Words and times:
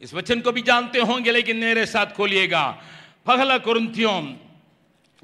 इस 0.00 0.14
वचन 0.14 0.40
को 0.40 0.52
भी 0.52 0.62
जानते 0.62 1.00
होंगे, 1.00 1.30
लेकिन 1.30 1.56
मेरे 1.56 1.86
साथ 1.86 2.06
खोलिएगा। 2.06 2.82
पहला 3.26 3.58
कुरुंथियों, 3.58 4.36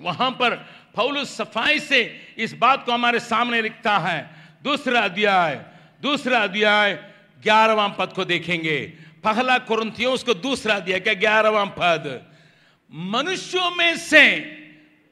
वहाँ 0.00 0.30
पर 0.30 0.54
पौलुस 0.96 1.36
सफ़ाई 1.36 1.78
से 1.78 2.20
इस 2.38 2.54
बात 2.54 2.86
को 2.86 2.92
हमारे 2.92 3.20
सामने 3.20 3.62
लिखता 3.62 3.98
है। 3.98 4.30
दूसरा 4.62 5.00
अध्याय 5.00 5.66
दूसरा 6.02 6.38
अध्याय, 6.38 6.92
ग्यारहवां 7.42 7.88
पद 7.90 8.12
को 8.12 8.24
देखेंगे। 8.24 8.80
पहला 9.24 9.58
कुरुंथियों, 9.58 10.14
उसको 10.14 10.34
दूसरा 10.34 10.74
अध्याय 10.74 11.00
क्या, 11.00 11.14
ग्यारहवां 11.14 11.66
पद। 11.66 12.30
मनुष्यों 12.92 13.70
में 13.70 13.96
से 13.96 14.40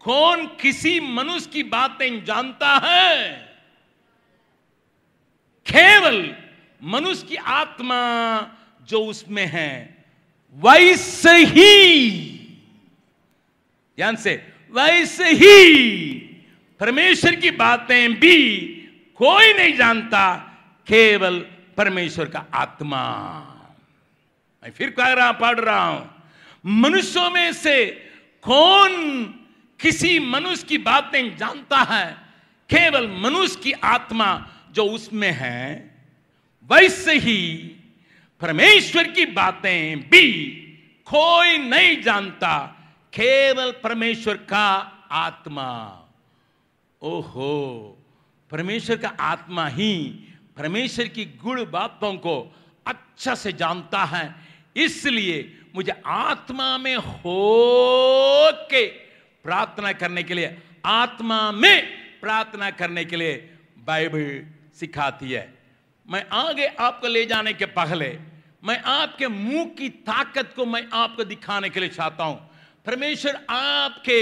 कौन 0.01 0.47
किसी 0.47 1.01
मनुष्य 1.01 1.51
की 1.51 1.63
बातें 1.63 2.25
जानता 2.25 2.81
है? 2.85 3.31
केवल 5.67 6.35
मनुष्य 6.83 7.27
की 7.27 7.37
आत्मा। 7.37 8.01
जो 8.89 9.01
उसमें 9.01 9.47
है, 9.47 10.05
वैसे 10.55 11.45
ही, 11.45 12.11
ध्यान 13.97 14.17
से, 14.17 14.53
वैसे 14.73 15.31
ही 15.31 16.11
परमेश्वर 16.81 17.35
की 17.35 17.51
बातें 17.51 18.21
भी 18.21 18.69
कोई 19.15 19.53
नहीं 19.53 19.77
जानता, 19.77 20.37
केवल 20.87 21.39
परमेश्वर 21.77 22.29
का 22.29 22.47
आत्मा। 22.55 23.05
मैं 24.63 24.71
फिर 24.71 24.91
कह 24.91 25.13
रहा, 25.13 25.33
पढ़ 25.33 25.61
रहा 25.61 25.85
हूँ, 25.85 26.23
मनुष्यों 26.67 27.31
में 27.31 27.53
से 27.53 27.87
कौन 28.43 29.23
किसी 29.81 30.19
मनुष्य 30.19 30.67
की 30.67 30.79
बातें 30.79 31.37
जानता 31.37 31.79
है? 31.79 32.13
केवल 32.71 33.09
मनुष्य 33.09 33.61
की 33.63 33.73
आत्मा 33.73 34.49
जो 34.73 34.85
उसमें 34.85 35.33
है, 35.33 35.95
वैसे 36.71 37.19
ही 37.19 37.75
परमेश्वर 38.41 39.09
की 39.09 39.27
बातें 39.27 40.01
भी 40.01 40.33
कोई 41.07 41.59
नहीं 41.59 42.03
जानता, 42.03 42.67
केवल 43.13 43.71
परमेश्वर 43.71 44.37
का 44.37 44.69
आत्मा। 45.11 46.05
ओहो, 47.03 47.99
परमेश्वर 48.51 48.97
का 48.97 49.09
आत्मा 49.09 49.67
ही 49.69 50.25
परमेश्वर 50.57 51.09
की 51.09 51.25
गुण 51.25 51.65
बातों 51.71 52.15
को 52.15 52.57
अच्छा 52.87 53.35
से 53.35 53.53
जानता 53.53 54.05
है। 54.05 54.35
इसलिए 54.77 55.59
मुझे 55.75 55.93
आत्मा 56.07 56.79
में 56.79 56.97
हो 56.97 58.51
के 58.71 58.87
प्रार्थना 59.45 59.93
करने 59.93 60.23
के 60.23 60.35
लिए, 60.35 60.59
आत्मा 60.85 61.53
में 61.53 61.87
प्रार्थना 62.21 62.71
करने 62.71 63.05
के 63.05 63.17
लिए 63.17 63.51
बाइबल 63.79 64.47
सिखाती 64.75 65.31
है। 65.33 65.58
मैं 66.09 66.25
आगे 66.33 66.67
आपको 66.67 67.09
ले 67.09 67.25
जाने 67.27 67.53
के 67.53 67.67
पहले, 67.67 68.19
मैं 68.65 68.81
आपके 68.83 69.29
मुँह 69.29 69.65
की 69.79 69.89
ताकत 69.89 70.53
को 70.57 70.67
मैं 70.67 70.87
आपको 70.93 71.25
दिखाने 71.25 71.69
के 71.69 71.81
लिए 71.81 71.89
चाहता 71.89 72.25
हूँ। 72.25 72.37
परमेश्वर 72.87 73.47
आपके 73.51 74.21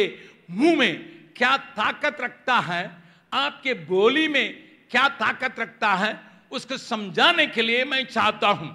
मुँह 0.51 0.77
में 0.77 0.97
क्या 1.37 1.57
ताकत 1.57 2.17
रखता 2.20 2.59
है? 2.59 2.91
आपके 3.33 3.75
बोली 3.75 4.29
में 4.29 4.55
क्या 4.91 5.09
ताकत 5.09 5.61
रखता 5.61 5.95
है? 5.95 6.20
उसको 6.51 6.77
समझाने 6.77 7.47
के 7.47 7.62
लिए 7.62 7.84
मैं 7.84 8.05
चाहता 8.05 8.48
हूँ। 8.48 8.75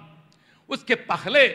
उसके 0.68 0.94
पहले 0.94 1.46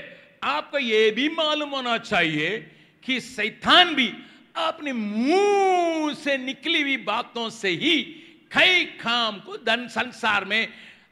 आपको 0.43 0.77
यह 0.77 1.11
भी 1.11 1.29
मालूम 1.29 1.69
होना 1.69 1.97
चाहिए 1.97 2.57
कि 3.05 3.19
शैतान 3.19 3.95
भी 3.95 4.07
अपने 4.55 4.93
मुँह 4.93 6.13
से 6.13 6.37
निकली 6.37 6.81
हुई 6.81 6.97
बातों 6.97 7.49
से 7.49 7.69
ही 7.69 8.01
कई 8.51 8.83
काम 9.01 9.39
को 9.39 9.57
धन 9.57 9.87
संसार 9.87 10.45
में 10.45 10.67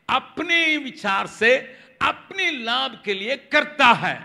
अपने 0.09 0.77
विचार 0.77 1.27
से, 1.27 1.57
अपने 2.01 2.51
लाभ 2.51 3.01
के 3.05 3.13
लिए 3.13 3.35
करता 3.35 3.85
है। 3.85 4.21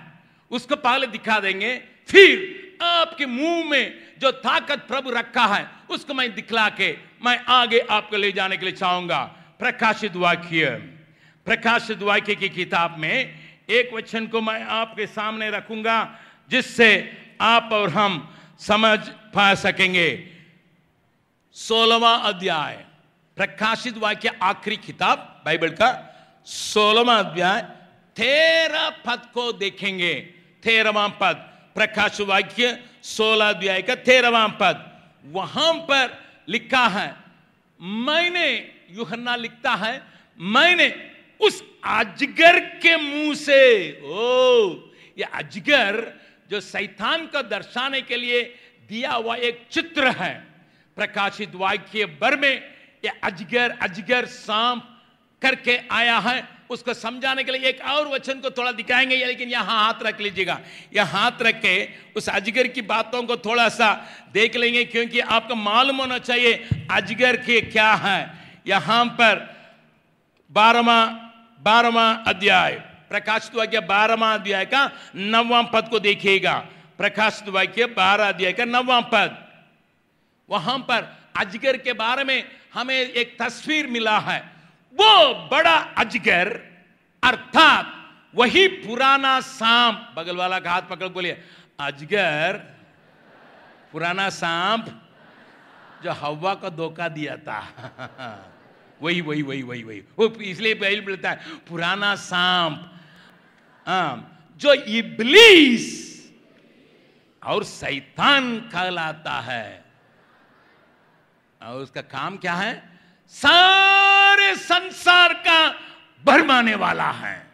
उसको 0.51 0.77
पहले 0.77 1.07
दिखा 1.07 1.41
देंगे, 1.41 1.77
फिर 2.09 2.61
आपके 2.83 3.27
मुँह 3.27 3.65
में 3.65 3.99
जो 4.19 4.31
ताकत 4.31 4.79
प्रभु 4.89 5.11
रखा 5.11 5.47
है, 5.47 5.69
उसको 5.91 6.15
मैं 6.15 6.35
दिखला 6.35 6.69
के, 6.69 6.99
मैं 7.25 7.45
आगे 7.45 7.79
आपको 7.79 8.17
ले 8.17 8.33
जाने 8.33 8.57
के 8.57 8.65
लिए 8.65 8.75
चाहूँगा। 8.75 9.23
प्रकाशित 9.59 10.17
वाक्य। 10.17 10.71
प्रकाशित 11.47 12.03
वाक्य 12.03 12.35
की 12.35 12.49
किताब 12.49 12.99
में 12.99 13.39
एक 13.71 13.95
वचन 13.95 14.27
को 14.27 14.41
मैं 14.41 14.65
आपके 14.65 15.07
सामने 15.07 15.51
रखूँगा, 15.51 16.19
जिससे 16.51 17.17
आप 17.41 17.71
और 17.73 17.91
हम 17.91 18.37
समझ 18.61 18.99
पा 19.09 19.55
सकेंगे। 19.55 20.29
सोलवा 21.53 22.15
अध्याय। 22.15 22.85
प्रकाशित 23.37 23.99
वाक्य 23.99 24.29
आखिरी 24.43 24.77
किताब। 24.77 25.30
बाइबल 25.45 25.69
का 25.69 26.07
सोलवा 26.47 27.17
अध्याय, 27.17 27.63
तेरह 28.17 28.91
पद 28.91 29.31
को 29.35 29.53
देखेंगे। 29.53 30.15
तेरहवा 30.63 31.09
पद, 31.09 31.35
प्रकाश 31.75 32.21
वाक्य 32.21 32.85
सोलह 33.03 33.49
अध्याय 33.49 33.83
का 33.83 33.95
तेरहवा 33.95 34.47
पद। 34.47 35.03
वहाँ 35.25 35.75
पर 35.75 36.23
लिखा 36.49 36.89
है, 36.89 37.17
मैंने, 37.81 38.73
युहन्ना 38.91 39.37
लिखता 39.37 39.75
है, 39.75 40.03
मैंने 40.41 41.11
उस 41.41 41.65
अजगर 41.85 42.61
के 42.61 42.97
मुँह 42.97 43.35
से, 43.35 43.91
ओ, 44.05 44.71
ये 45.19 45.25
अजगर 45.25 46.21
जो 46.51 46.61
शैतान 46.61 47.27
को 47.27 47.43
दर्शाने 47.43 48.01
के 48.01 48.17
लिए 48.17 48.55
दिया 48.89 49.13
हुआ 49.13 49.37
एक 49.37 49.67
चित्र 49.71 50.09
है। 50.09 50.47
प्रकाशित 50.97 51.55
वाक्य 51.55 52.05
बर 52.05 52.37
में, 52.37 52.75
ये 53.05 53.13
अजगर 53.23 53.71
अजगर 53.83 54.27
सांप 54.27 54.90
करके 55.43 55.79
आया 55.91 56.19
है, 56.19 56.49
उसको 56.71 56.95
समझाने 56.95 57.45
के 57.45 57.53
लिए 57.53 57.69
एक 57.69 57.81
और 57.83 58.09
वचन 58.09 58.41
को 58.41 58.51
थोड़ा 58.51 58.73
दिखाएँगे 58.73 59.17
लेकिन 59.17 59.49
यहाँ 59.49 59.79
हाथ 59.79 60.03
रख 60.03 60.21
लीजिएगा। 60.21 60.59
यह 60.95 61.05
हाथ 61.07 61.43
रख 61.43 61.61
के 61.63 61.89
उस 62.17 62.29
अजगर 62.29 62.67
की 62.69 62.83
बातों 62.83 63.23
को 63.23 63.37
थोड़ा 63.37 63.69
सा 63.69 63.93
देख 64.33 64.57
लेंगे, 64.57 64.85
क्योंकि 64.85 65.21
आपको 65.21 65.55
मालूम 65.55 65.97
होना 65.97 66.19
चाहिए 66.21 66.69
अजगर 66.91 67.37
के 67.37 67.61
क्या 67.63 67.93
है। 67.95 68.21
यहाँ 68.67 69.05
पर 69.19 69.49
बारहवा 70.51 71.07
बारहवा 71.61 72.11
अध्याय, 72.27 72.73
प्रकाशित 73.09 73.55
वाक्य 73.55 73.81
बारहवा 73.81 74.33
अध्याय 74.35 74.65
का 74.65 74.91
नववा 75.17 75.63
पद 75.63 75.89
को 75.89 75.99
देखिएगा। 76.01 76.55
प्रकाशित 76.99 77.49
वाक्य 77.49 77.87
बारह 77.89 78.29
अध्याय 78.29 78.53
का 78.53 78.65
नववा 78.65 79.01
पद। 79.09 79.37
वहाँ 80.49 80.79
पर 80.81 81.13
अजगर 81.37 81.77
के 81.77 81.93
बारे 81.93 82.25
में 82.25 82.45
हमें 82.75 82.95
एक 82.95 83.37
तस्वीर 83.43 83.87
मिला 83.87 84.19
है। 84.19 84.43
वो 84.95 85.35
बड़ा 85.35 85.75
अजगर, 85.75 86.49
अर्थात 87.25 87.97
वही 88.35 88.69
पुराना 88.69 89.41
सांप। 89.41 90.13
बगल 90.17 90.37
वाला 90.37 90.61
का 90.61 90.71
हाथ 90.71 90.83
पकड़ 90.83 91.09
बोलिए, 91.09 91.45
अजगर, 91.81 92.57
पुराना 93.93 94.29
सांप 94.29 95.03
जो 96.05 96.13
हवा 96.13 96.55
को 96.55 96.71
धोखा 96.71 97.09
दिया 97.09 97.37
था। 97.37 97.61
वही 99.03 99.21
वही 99.21 99.43
वही 99.43 99.63
वही 99.63 99.83
वही। 99.83 100.01
वो 100.01 100.27
इसलिए 100.27 100.75
पहले 100.75 101.01
बोलता 101.01 101.31
है, 101.31 101.41
पुराना 101.69 102.15
सांप। 102.15 102.87
जो 104.57 104.75
इबलीस 104.75 106.11
और 107.47 107.65
शैतान 107.65 108.61
कहलाता 108.61 109.41
है। 109.41 109.85
और 111.63 111.77
उसका 111.77 112.01
काम 112.01 112.37
क्या 112.37 112.55
है? 112.55 113.01
सारे 114.31 114.55
संसार 114.57 115.33
का 115.35 115.75
भरमाने 116.25 116.75
वाला 116.75 117.11
है। 117.11 117.47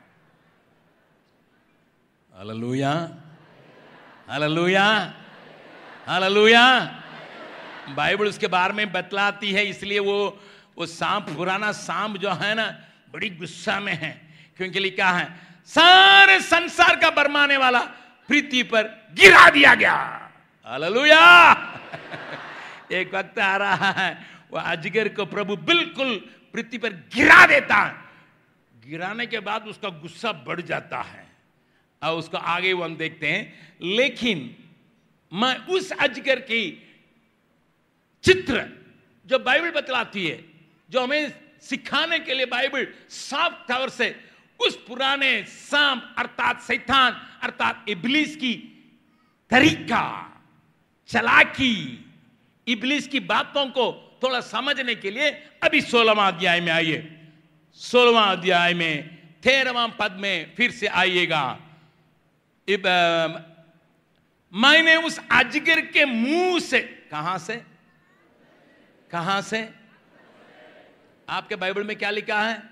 हालेलुया। 2.37 2.93
हालेलुया। 4.29 5.13
हालेलुया। 6.07 6.65
बाइबल 7.89 8.27
उसके 8.27 8.47
बारे 8.47 8.73
में 8.73 8.93
बतलाती 8.93 9.53
है, 9.53 9.65
इसलिए 9.65 9.99
वो 9.99 10.41
वो 10.79 10.87
सांप, 10.87 11.31
पुराना 11.31 11.73
सांप 11.73 12.17
जो 12.17 12.31
है 12.31 12.55
ना, 12.55 12.67
बड़ी 13.13 13.31
गुस्सा 13.31 13.81
में 13.81 13.95
है, 13.95 14.29
क्योंकि 14.57 14.81
लिखा 14.81 15.11
है, 15.11 15.41
सारे 15.67 16.41
संसार 16.41 16.97
का 16.97 17.11
बरमाने 17.11 17.57
वाला 17.57 17.81
पृथ्वी 18.29 18.63
पर 18.63 18.83
गिरा 19.15 19.51
दिया 19.51 19.75
गया। 19.75 20.31
हालेलुया। 20.67 21.53
एक 22.93 23.15
वक्त 23.15 23.39
आ 23.39 23.57
रहा 23.57 23.91
है 23.91 24.37
वह 24.53 24.61
अजगर 24.61 25.09
को 25.09 25.27
प्रभु 25.27 25.57
बिल्कुल 25.57 26.31
पृथ्वी 26.57 26.79
पर 26.79 26.93
गिरा 26.93 27.47
देता 27.47 27.77
है। 27.77 28.05
गिराने 28.89 29.27
के 29.27 29.41
बाद 29.41 29.69
उसका 29.69 29.89
गुस्सा 29.89 30.33
बढ़ 30.33 30.61
जाता 30.61 31.01
है। 31.01 31.27
और 32.03 32.19
उसको 32.19 32.37
आगे 32.37 32.73
वो 32.73 32.85
हम 32.85 32.97
देखते 32.97 33.29
हैं। 33.29 33.77
लेकिन 33.83 34.57
मैं 35.33 35.57
उस 35.59 35.93
अजगर 35.93 36.41
की 36.41 36.95
चित्र 38.23 38.69
जो 39.27 39.39
बाइबल 39.39 39.71
बतलाती 39.71 40.29
है, 40.29 40.45
जो 40.91 41.01
हमें 41.01 41.33
सिखाने 41.61 42.19
के 42.19 42.35
लिए 42.35 42.47
बाइबल 42.47 42.87
साफ़ 43.09 43.73
तौर 43.73 43.89
से 43.89 44.25
उस 44.61 44.77
पुराने 44.77 45.45
सांप, 45.45 46.15
अर्थात 46.19 46.63
शैतान, 46.63 47.13
अर्थात 47.43 47.85
इबलीस 47.89 48.37
की 48.37 48.55
तरीका, 49.51 50.33
चलाकी, 51.07 52.05
इबलीस 52.69 53.09
की 53.09 53.21
बातों 53.21 53.67
को 53.67 54.03
थोड़ा 54.23 54.41
समझने 54.41 54.95
के 54.95 55.11
लिए 55.11 55.31
अभी 55.63 55.81
सोलहवा 55.81 56.27
अध्याय 56.29 56.61
में 56.61 56.73
आइए। 56.73 57.13
सोलहवा 57.75 58.23
अध्याय 58.23 58.75
में 58.75 59.17
तेरहवा 59.43 59.87
पद 59.87 60.13
में 60.13 60.55
फिर 60.57 60.71
से 60.71 60.87
आइएगा। 60.87 61.59
मैंने 64.53 64.97
उस 64.97 65.21
अजगर 65.33 65.81
के 65.81 66.05
मुँह 66.05 66.59
से 66.61 66.81
कहाँ 67.11 67.39
से? 67.39 67.57
कहाँ 69.11 69.41
से? 69.43 69.69
आपके 71.29 71.57
बाइबल 71.57 71.85
में 71.85 71.97
क्या 71.97 72.11
लिखा 72.11 72.41
है? 72.43 72.63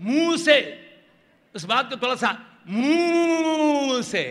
मुँह 0.00 0.36
से। 0.36 0.56
उस 1.54 1.64
बात 1.64 1.90
को 1.90 1.96
थोड़ा 1.96 2.14
सा 2.14 2.32
मुँह 2.66 4.02
से 4.02 4.24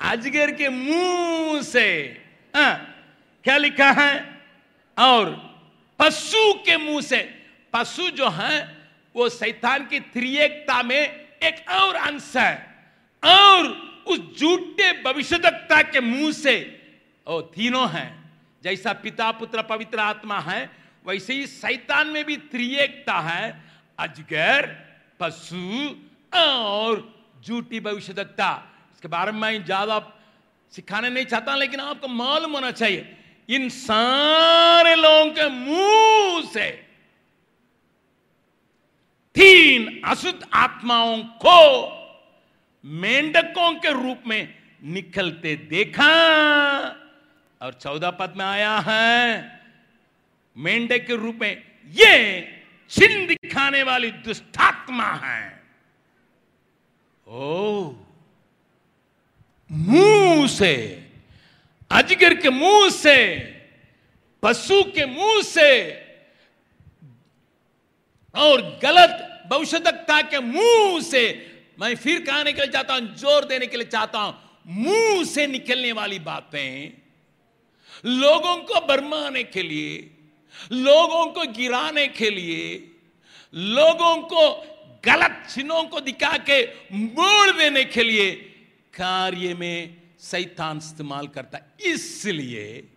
अजगर 0.00 0.50
के 0.52 0.68
मुँह 0.68 1.62
से। 1.62 1.86
आ, 2.56 2.72
क्या 3.44 3.56
लिखा 3.56 3.90
है? 3.90 4.29
और 5.00 5.30
पशु 5.98 6.52
के 6.54 6.76
मुँह 6.76 7.00
से, 7.00 7.18
पशु 7.72 8.10
जो 8.10 8.28
है, 8.28 8.76
वो 9.14 9.28
शैतान 9.28 9.86
की 9.86 10.00
त्रिएकता 10.00 10.82
में 10.82 10.96
एक 10.96 11.64
और 11.70 11.94
अंश 11.94 12.36
है। 12.36 12.54
और 13.22 13.66
उस 14.06 14.40
झूठे 14.40 14.92
भविष्यवक्ता 15.02 15.82
के 15.82 16.00
मुँह 16.00 16.32
से, 16.32 16.56
ओ, 17.26 17.40
तीनों 17.40 17.88
हैं। 17.90 18.08
जैसा 18.62 18.92
पिता, 18.92 19.30
पुत्र, 19.32 19.62
पवित्र 19.62 19.98
आत्मा 19.98 20.38
है, 20.40 20.70
वैसे 21.06 21.34
ही 21.34 21.46
शैतान 21.46 22.06
में 22.06 22.24
भी 22.24 22.36
त्रिएकता 22.36 23.18
है। 23.20 23.64
अजगर, 23.98 24.66
पशु 25.20 25.94
और 26.38 27.22
झूठी 27.46 27.80
भविष्यवक्ता 27.80 28.50
इसके 28.94 29.08
बारे 29.08 29.32
में 29.32 29.40
मैं 29.40 29.64
ज़्यादा 29.64 29.98
सिखाने 30.72 31.10
नहीं 31.10 31.24
चाहता, 31.24 31.56
लेकिन 31.56 31.80
आपको 31.80 32.08
मालूम 32.08 32.52
होना 32.52 32.70
चाहिए 32.70 33.16
इन 33.50 33.68
सारे 33.68 34.94
लोगों 34.94 35.30
के 35.30 35.48
मुँह 35.48 36.50
से 36.52 36.70
तीन 39.34 40.02
अशुद्ध 40.04 40.48
आत्माओं 40.52 41.22
को 41.22 41.90
मेंढकों 42.84 43.74
के 43.74 43.92
रूप 43.92 44.22
में 44.26 44.54
निकलते 44.84 45.56
देखा। 45.56 46.12
और 47.62 47.72
चौदह 47.72 48.10
पद 48.10 48.34
में 48.36 48.44
आया 48.44 48.78
है 48.78 49.60
मेंढक 50.56 51.06
के 51.06 51.16
रूप 51.16 51.38
में 51.40 51.62
ये 51.86 52.40
चिन्ह 52.90 53.26
दिखाने 53.26 53.82
वाली 53.82 54.10
दुष्टात्मा 54.10 55.04
है। 55.04 55.62
ओ, 57.28 57.92
मुँह 59.72 60.46
से 60.46 60.99
अजगर 61.90 62.34
के 62.40 62.50
मुँह 62.50 62.88
से, 62.90 63.16
पशु 64.42 64.82
के 64.94 65.06
मुँह 65.06 65.40
से, 65.42 65.70
और 68.34 68.60
गलत 68.82 69.26
भविष्यता 69.50 70.20
के 70.22 70.38
मुँह 70.40 71.00
से 71.02 71.22
मैं 71.80 71.94
फिर 71.96 72.20
कहने 72.20 72.52
के 72.52 72.60
लिए 72.62 72.70
चाहता 72.72 72.94
हूँ, 72.94 73.14
ज़ोर 73.16 73.44
देने 73.44 73.66
के 73.66 73.76
लिए 73.76 73.86
चाहता 73.86 74.18
हूँ, 74.18 74.34
मुँह 74.66 75.24
से 75.24 75.46
निकलने 75.46 75.92
वाली 75.92 76.18
बातें, 76.18 76.92
लोगों 78.04 78.56
को 78.56 78.86
बरमाने 78.86 79.42
के 79.44 79.62
लिए, 79.62 79.98
लोगों 80.72 81.26
को 81.26 81.46
गिराने 81.52 82.06
के 82.08 82.30
लिए, 82.30 82.68
लोगों 83.54 84.16
को 84.32 84.50
गलत 85.04 85.46
चिन्हों 85.50 85.82
को 85.84 86.00
दिखा 86.00 86.36
के 86.48 86.62
मोड़ 86.92 87.50
देने 87.58 87.84
के 87.84 88.02
लिए 88.02 88.30
कार्य 88.94 89.54
में 89.54 89.99
सैतान 90.20 90.78
इस्तेमाल 90.78 91.26
करता 91.26 91.58
इसलिए 91.86 92.88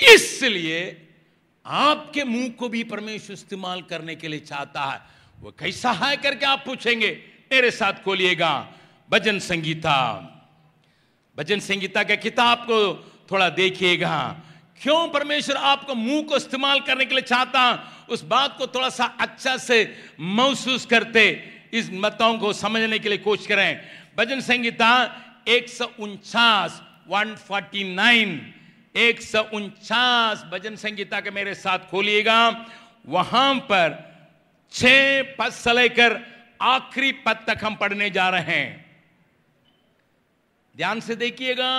इसलिए 0.00 1.08
आपके 1.66 2.24
मुँह 2.24 2.48
को 2.48 2.68
भी 2.68 2.84
परमेश्वर 2.84 3.34
इस्तेमाल 3.34 3.82
करने 3.82 4.14
के 4.14 4.28
लिए 4.28 4.40
चाहता 4.40 4.84
है। 4.84 5.00
वो 5.40 5.50
कैसा 5.50 5.92
है 5.92 6.16
करके 6.16 6.46
आप 6.46 6.62
पूछेंगे, 6.66 7.10
मेरे 7.52 7.70
साथ 7.70 7.92
खोलिएगा। 7.92 8.68
भजन 9.10 9.38
संगीता। 9.38 9.96
भजन 11.36 11.60
संगीता 11.60 12.02
का 12.02 12.14
किताब 12.14 12.58
को 12.58 12.78
थोड़ा 13.30 13.48
देखिएगा। 13.48 14.42
क्यों 14.82 15.08
परमेश्वर 15.08 15.56
आपको 15.56 15.94
मुँह 15.94 16.22
को 16.22 16.36
इस्तेमाल 16.36 16.80
करने 16.80 17.04
के 17.04 17.14
लिए 17.14 17.22
चाहता? 17.22 17.92
उस 18.08 18.22
बात 18.22 18.58
को 18.58 18.66
थोड़ा 18.66 18.88
सा 18.88 19.04
अच्छा 19.04 19.56
से 19.56 19.96
महसूस 20.20 20.86
करते। 20.86 21.52
इस 21.72 21.90
मतों 21.92 22.38
को 22.38 22.52
समझने 22.52 22.98
के 22.98 23.08
लिए 23.08 23.18
कोशिश 23.18 23.46
करें। 23.46 23.80
भजन 24.18 24.40
संगीता 24.40 24.90
एक 25.46 25.68
सौ 25.68 25.86
उनचास 26.00 26.80
वन 27.08 27.34
फोर्टी 27.38 27.82
नाइन 27.94 28.30
एक 28.96 29.20
सौ 29.22 29.42
उनचास 29.54 30.42
भजन 30.52 30.76
संगीता 30.76 31.20
के 31.20 31.30
मेरे 31.30 31.54
साथ 31.54 31.78
खोलिएगा। 31.90 32.38
वहाँ 33.08 33.54
पर 33.70 33.94
छह 34.72 35.22
पद 35.38 35.52
से 35.52 35.72
लेकर 35.72 36.18
आखिरी 36.62 37.12
पद 37.26 37.44
तक 37.46 37.64
हम 37.64 37.74
पढ़ने 37.74 38.10
जा 38.10 38.28
रहे 38.28 38.42
हैं। 38.42 38.84
ध्यान 40.74 41.00
से 41.00 41.16
देखिएगा, 41.16 41.72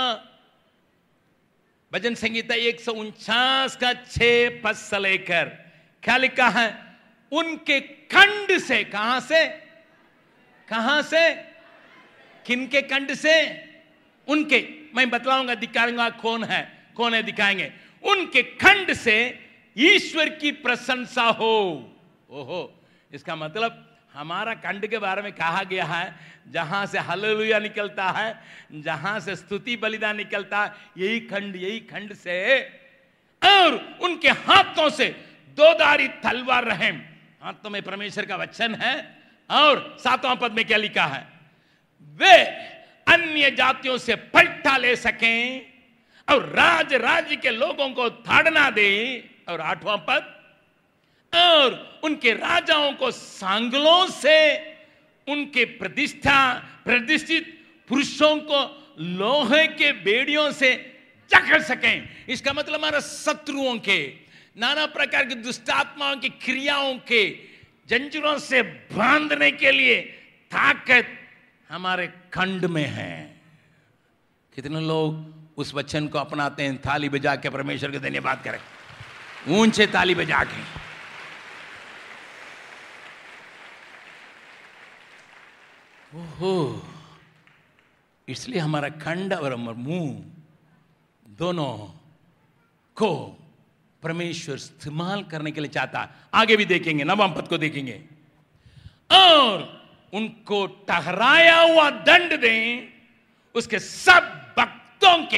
भजन 1.91 2.15
संगीता 2.15 2.55
एक 2.55 2.79
सौ 2.81 2.91
उनचास 2.93 3.75
का 3.75 3.93
छह 3.93 4.61
पद 4.63 4.75
से 4.75 4.99
लेकर, 4.99 5.45
क्या 6.03 6.17
लिखा 6.17 6.47
है? 6.49 6.67
उनके 7.31 7.79
खंड 7.79 8.57
से, 8.59 8.83
कहाँ 8.83 9.19
से? 9.19 9.45
कहाँ 10.67 11.01
से? 11.03 11.21
किनके 12.47 12.81
कंड 12.81 13.13
से? 13.13 13.63
उनके। 14.27 14.67
मैं 14.95 15.09
बतलाऊँगा 15.09 15.55
दिखाऊँगा 15.55 16.09
कौन 16.09 16.43
है 16.43 16.61
कौन 16.95 17.13
है 17.13 17.23
दिखाएँगे 17.23 17.71
उनके 18.03 18.41
खंड 18.43 18.93
से 18.93 19.17
ईश्वर 19.77 20.29
की 20.29 20.51
प्रशंसा 20.51 21.23
हो। 21.23 21.53
ओहो, 22.29 22.83
इसका 23.13 23.35
मतलब 23.35 23.83
हमारा 24.13 24.53
खंड 24.53 24.87
के 24.87 24.97
बारे 24.97 25.21
में 25.21 25.31
कहा 25.31 25.63
गया 25.63 25.85
है, 25.85 26.15
जहाँ 26.51 26.85
से 26.85 26.99
हललुया 26.99 27.59
निकलता 27.59 28.09
है, 28.09 28.41
जहाँ 28.73 29.19
से 29.19 29.35
स्तुति 29.35 29.75
बलिदान 29.77 30.17
निकलता 30.17 30.63
है, 30.63 30.71
यही 30.97 31.19
खंड 31.19 31.55
यही 31.55 31.79
खंड 31.79 32.13
से। 32.13 32.59
और 33.41 33.97
उनके 34.01 34.29
हाथों 34.29 34.89
से 34.89 35.07
दो 35.57 35.73
दारी 35.73 36.07
तलवार 36.07 36.63
रहे 36.63 36.89
हाथों 37.41 37.69
में 37.69 37.81
परमेश्वर 37.81 38.25
का 38.25 38.35
वचन 38.35 38.75
है, 38.75 38.95
और 39.51 39.97
सातवां 39.99 40.35
पद 40.35 40.51
में 40.51 40.65
क्या 40.65 40.77
लिखा 40.77 41.05
है? 41.05 41.36
वे 42.01 42.35
अन्य 43.07 43.51
जातियों 43.51 43.97
से 43.97 44.15
पलटा 44.33 44.77
ले 44.77 44.95
सकें 44.95 45.61
और 46.27 46.45
राज 46.49 46.93
राज्य 46.93 47.35
के 47.35 47.49
लोगों 47.51 47.89
को 47.89 48.09
ताड़ना 48.09 48.69
दे 48.69 48.89
और 49.49 49.61
आठवां 49.61 49.97
पद, 50.07 50.33
और 51.33 51.99
उनके 52.03 52.31
राजाओं 52.33 52.91
को 52.93 53.11
सांगलों 53.11 54.07
से 54.07 54.37
उनके 55.27 55.65
प्रतिष्ठा, 55.77 56.53
प्रतिष्ठित 56.85 57.53
पुरुषों 57.89 58.35
को 58.49 58.59
लोहे 58.99 59.65
के 59.67 59.91
बेड़ियों 60.03 60.51
से 60.51 60.73
जकड़ 61.31 61.61
सकें। 61.61 62.25
इसका 62.29 62.53
मतलब 62.53 62.75
हमारा 62.75 62.99
शत्रुओं 62.99 63.77
के, 63.79 64.07
नाना 64.57 64.85
प्रकार 64.87 65.25
की 65.25 65.35
दुष्टात्माओं 65.35 66.15
की 66.17 66.29
क्रियाओं 66.29 66.95
के 67.07 67.23
जंजीरों 67.89 68.37
से 68.39 68.61
बांधने 68.91 69.51
के 69.51 69.71
लिए 69.71 70.01
ताकत 70.51 71.16
हमारे 71.69 72.07
खंड 72.07 72.65
में 72.65 72.85
है। 72.85 73.41
कितने 74.55 74.81
लोग 74.81 75.33
उस 75.57 75.73
वचन 75.73 76.07
को 76.07 76.19
अपनाते 76.19 76.63
हैं, 76.63 76.81
थाली 76.81 77.09
बजा 77.09 77.35
के 77.35 77.49
परमेश्वर 77.49 77.91
के 77.91 77.99
धन्यवाद 77.99 78.43
करें। 78.43 78.59
ऊँचे 79.47 79.87
ताली 79.87 80.15
बजा 80.15 80.43
के। 80.43 80.87
ओहो। 86.17 86.87
इसलिए 88.29 88.59
हमारा 88.59 88.89
खंड 88.89 89.33
और 89.33 89.53
हमारा 89.53 89.77
मुँह 89.77 90.25
दोनों 91.29 91.77
को 92.95 93.39
परमेश्वर 94.03 94.55
इस्तेमाल 94.55 95.23
करने 95.23 95.51
के 95.51 95.61
लिए 95.61 95.69
चाहता। 95.69 96.09
आगे 96.33 96.57
भी 96.57 96.65
देखेंगे, 96.65 97.03
नवम 97.03 97.35
पद 97.35 97.47
को 97.47 97.57
देखेंगे। 97.57 98.05
और 99.11 99.76
उनको 100.13 100.67
टहराया 100.67 101.61
हुआ 101.61 101.89
दंड 101.89 102.41
दें, 102.41 102.89
उसके 103.55 103.79
सब 103.79 104.53
भक्तों 104.59 105.25
के, 105.25 105.37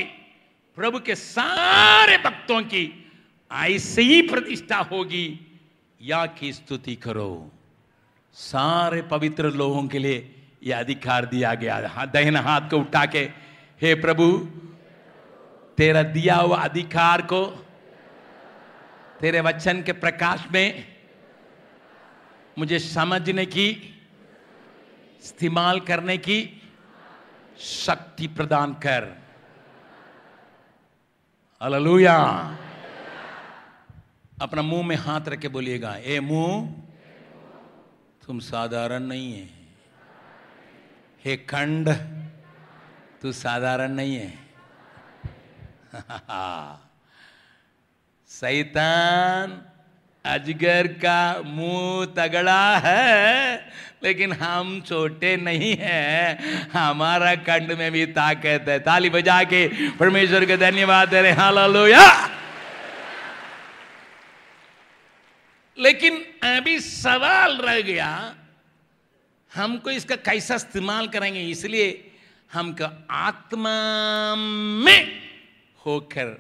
प्रभु 0.76 1.00
के 1.00 1.16
सारे 1.16 2.18
भक्तों 2.18 2.62
की 2.62 3.12
ऐसे 3.52 4.02
ही 4.02 4.22
प्रतिष्ठा 4.22 4.78
होगी। 4.78 5.40
या 6.02 6.26
की 6.26 6.54
स्तुति 6.54 6.96
करो। 6.96 7.52
सारे 8.34 9.02
पवित्र 9.02 9.52
लोगों 9.52 9.88
के 9.88 10.00
लिए 10.00 10.36
यह 10.64 10.80
अधिकार 10.80 11.26
दिया 11.26 11.54
गया। 11.54 12.06
दहन 12.06 12.36
हाथ 12.36 12.62
को 12.62 12.78
उठा 12.78 13.06
के, 13.06 13.20
हे 13.82 13.96
प्रभु, 13.96 14.38
तेरा 15.78 16.04
दिया 16.04 16.36
हुआ 16.36 16.58
अधिकार 16.58 17.22
को 17.22 17.66
तेरे 19.22 19.42
वचन 19.42 19.82
के 19.82 19.92
प्रकाश 19.92 20.46
में 20.52 20.88
मुझे 22.58 22.80
समझने 22.80 23.46
की 23.46 23.99
इस्तेमाल 25.20 25.80
करने 25.80 26.18
की 26.18 26.62
शक्ति 27.60 28.28
प्रदान 28.28 28.74
कर। 28.74 29.22
अललुया 31.62 32.18
अपना 34.42 34.62
मुँह 34.62 34.88
में 34.88 34.96
हाथ 34.96 35.22
रख 35.22 35.40
के 35.40 35.48
बोलिएगा, 35.48 35.96
ए 35.96 36.20
मुँह, 36.20 36.74
तुम 38.26 38.40
साधारण 38.40 39.04
नहीं 39.04 39.34
है। 39.34 39.50
हे 41.26 41.38
खंड, 41.38 41.90
तू 43.22 43.32
साधारण 43.32 43.92
नहीं 43.92 44.16
है। 44.16 44.50
सैतान 48.28 49.69
अजगर 50.26 50.88
का 50.88 51.42
मुँह 51.46 52.06
तगड़ा 52.18 52.78
है, 52.78 53.72
लेकिन 54.04 54.34
हम 54.34 54.82
छोटे 54.82 55.36
नहीं 55.38 55.76
हैं। 55.80 56.70
हमारा 56.70 57.34
कंड 57.36 57.72
में 57.72 57.92
भी 57.92 58.06
ताकत 58.06 58.66
है। 58.70 58.80
ताली 58.80 59.10
बजा 59.10 59.44
के 59.44 59.68
परमेश्वर 59.90 60.46
के 60.46 60.58
धन्यवाद 60.58 61.10
दे 61.10 61.22
रहे 61.22 61.32
हालेलुया। 61.32 62.06
लेकिन 65.78 66.18
अभी 66.44 66.80
सवाल 66.80 67.58
रह 67.58 67.82
गया 67.82 68.36
हमको 69.52 69.90
इसका 69.90 70.16
कैसा 70.16 70.56
इस्तेमाल 70.56 71.08
करेंगे? 71.08 71.42
इसलिए 71.42 72.12
हमको 72.54 72.88
आत्मा 73.12 74.36
में 74.36 75.22
होकर, 75.86 76.36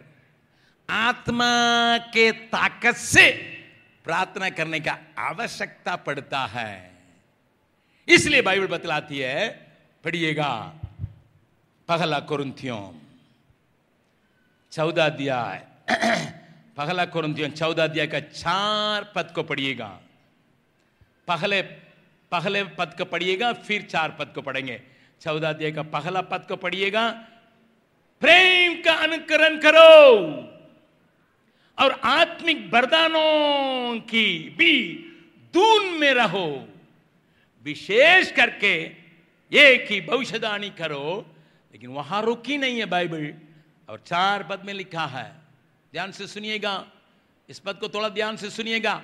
आत्मा 0.89 1.97
के 2.13 2.31
ताकत 2.31 2.95
से 2.95 3.25
प्रार्थना 4.09 4.49
करने 4.49 4.79
का 4.79 4.97
आवश्यकता 5.17 5.95
पड़ता 5.95 6.45
है। 6.45 6.91
इसलिए 8.07 8.41
बाइबल 8.41 8.67
बतलाती 8.67 9.19
है, 9.19 9.49
पढ़िएगा, 10.03 10.73
पहला 11.87 12.19
कुरुंथियों, 12.19 12.93
चौदह 14.71 15.05
अध्याय, 15.05 15.67
पहला 16.77 17.05
कुरुंथियों, 17.05 17.49
चौदह 17.49 17.83
अध्याय 17.83 18.07
का 18.07 18.19
चार 18.19 19.11
पद 19.15 19.31
को 19.35 19.43
पढ़िएगा। 19.43 19.99
पहले 21.27 21.61
पहले 22.31 22.63
पद 22.63 22.95
को 22.97 23.05
पढ़िएगा, 23.05 23.53
फिर 23.53 23.81
चार 23.81 24.11
पद 24.11 24.27
को 24.35 24.41
पढ़ेंगे। 24.41 24.81
चौदह 25.21 25.49
अध्याय 25.49 25.71
का 25.71 25.83
पहला 25.83 26.21
पद 26.21 26.45
को 26.47 26.55
पढ़िएगा, 26.55 27.09
प्रेम 28.19 28.81
का 28.81 28.93
अनुकरण 28.93 29.57
करो। 29.57 30.58
और 31.79 31.91
आत्मिक 31.91 32.69
वरदानों 32.73 33.99
की 33.99 34.55
भी 34.57 34.93
दून 35.53 35.85
में 35.85 36.13
रहो। 36.13 36.67
विशेष 37.65 38.31
करके 38.31 38.73
एक 39.51 39.91
ही 39.91 40.01
भविष्यवाणी 40.01 40.69
करो, 40.69 41.25
लेकिन 41.73 41.89
वहाँ 41.89 42.21
रुकी 42.21 42.57
नहीं 42.57 42.79
है 42.79 42.85
बाइबल। 42.85 43.33
और 43.89 44.03
चार 44.05 44.43
पद 44.43 44.63
में 44.65 44.73
लिखा 44.73 45.05
है, 45.05 45.31
ध्यान 45.93 46.11
से 46.11 46.27
सुनिएगा, 46.27 46.85
इस 47.49 47.59
पद 47.59 47.75
को 47.75 47.87
थोड़ा 47.89 48.09
ध्यान 48.09 48.37
से 48.37 48.49
सुनिएगा, 48.49 49.01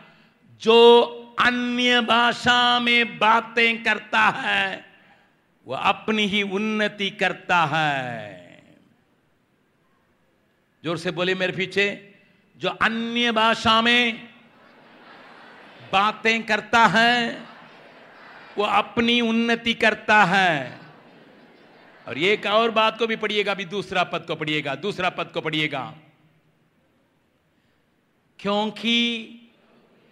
जो 0.62 1.36
अन्य 1.40 2.02
भाषा 2.02 2.80
में 2.80 3.20
बातें 3.20 3.84
करता 3.84 4.20
है, 4.20 4.86
वह 5.68 5.78
अपनी 5.78 6.26
ही 6.26 6.42
उन्नति 6.42 7.10
करता 7.10 7.64
है। 7.66 8.64
ज़ोर 10.84 10.98
से 10.98 11.12
बोले 11.12 11.36
मेरे 11.36 11.54
पीछे। 11.54 12.15
जो 12.58 12.70
अन्य 12.70 13.32
भाषा 13.32 13.82
में 13.82 14.30
बातें 15.94 16.46
करता 16.46 16.86
है, 16.86 17.44
वो 18.58 18.64
अपनी 18.64 19.22
उन्नति 19.22 19.74
करता 19.74 20.24
है। 20.24 20.80
और 22.08 22.18
एक 22.18 22.46
और 22.46 22.72
बात 22.72 23.00
को 23.00 23.08
भी 23.08 23.16
पढ़िएगा, 23.16 23.52
अभी 23.52 23.66
दूसरा 23.66 24.04
पद 24.04 24.20
को 24.20 24.36
पढ़िएगा, 24.36 24.76
दूसरा 24.76 25.10
पद 25.10 25.26
को 25.26 25.42
पढ़िएगा। 25.42 25.96
क्योंकि 28.40 29.32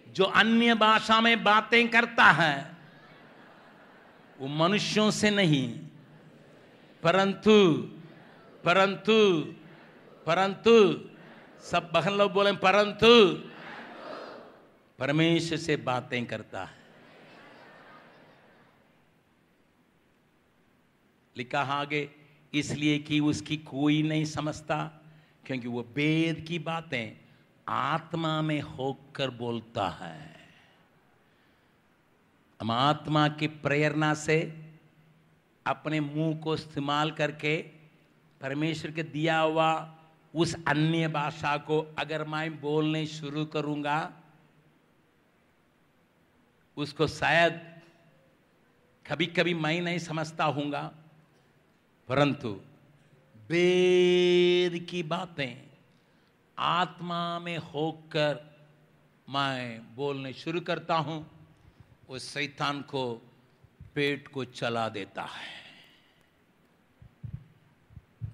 जो 0.08 0.24
अन्य 0.24 0.74
भाषा 0.74 1.20
में 1.20 1.44
बातें 1.44 1.88
करता 1.88 2.24
है, 2.24 2.76
वो 4.40 4.48
मनुष्यों 4.48 5.10
से 5.10 5.30
नहीं। 5.30 5.78
परंतु 7.02 7.72
परंतु 8.64 9.40
परंतु 10.26 11.04
सब 11.64 11.90
बहन 11.92 12.12
लोग 12.12 12.32
बोले, 12.32 12.52
परंतु 12.52 13.06
परमेश्वर 14.98 15.58
से 15.58 15.76
बातें 15.76 16.24
करता 16.26 16.64
है। 16.64 16.82
लिखा 21.36 21.60
आगे, 21.60 22.10
इसलिए 22.54 22.98
कि 22.98 23.20
उसकी 23.20 23.56
कोई 23.56 24.02
नहीं 24.02 24.24
समझता, 24.24 24.84
क्योंकि 25.46 25.68
वो 25.68 25.86
वेद 25.96 26.44
की 26.48 26.58
बातें 26.58 27.16
आत्मा 27.68 28.42
में 28.42 28.60
होकर 28.60 29.30
बोलता 29.30 29.88
है। 29.88 30.36
हम 32.60 32.70
आत्मा 32.70 33.28
की 33.28 33.46
प्रेरणा 33.46 34.14
से 34.14 34.40
अपने 35.66 36.00
मुँह 36.00 36.36
को 36.36 36.54
इस्तेमाल 36.54 37.10
करके 37.10 37.56
परमेश्वर 38.40 38.90
के 38.90 39.02
दिया 39.02 39.38
हुआ 39.38 39.72
उस 40.34 40.56
अन्य 40.66 41.08
भाषा 41.08 41.56
को 41.56 41.94
अगर 41.98 42.24
मैं 42.24 42.60
बोलने 42.60 43.06
शुरू 43.06 43.44
करूँगा, 43.44 44.12
उसको 46.76 47.06
शायद 47.06 47.80
कभी 49.06 49.26
कभी 49.26 49.54
मैं 49.54 49.80
नहीं 49.80 49.98
समझता 49.98 50.44
हूँगा। 50.44 50.92
परंतु 52.08 52.60
वेद 53.50 54.86
की 54.90 55.02
बातें 55.02 55.70
आत्मा 56.58 57.38
में 57.38 57.58
होकर 57.58 58.56
मैं 59.30 59.94
बोलने 59.96 60.32
शुरू 60.32 60.60
करता 60.60 60.94
हूँ 60.94 61.30
उस 62.08 62.34
शैतान 62.34 62.82
को 62.82 63.22
पेट 63.94 64.28
को 64.28 64.44
चला 64.44 64.88
देता 64.88 65.22
है। 65.22 65.64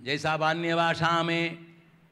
जैसा 0.03 0.35
अन्य 0.35 0.75
भाषा 0.75 1.23
में 1.23 1.70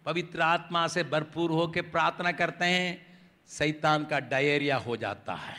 पवित्र 0.08 0.40
आत्मा 0.40 0.88
से 0.88 1.02
भरपूर 1.02 1.50
होकर 1.50 1.82
प्रार्थना 1.82 2.32
करते 2.32 2.64
हैं 2.64 3.06
शैतान 3.48 4.04
का 4.04 4.20
डायरिया 4.20 4.76
हो 4.76 4.96
जाता 4.96 5.34
है। 5.34 5.56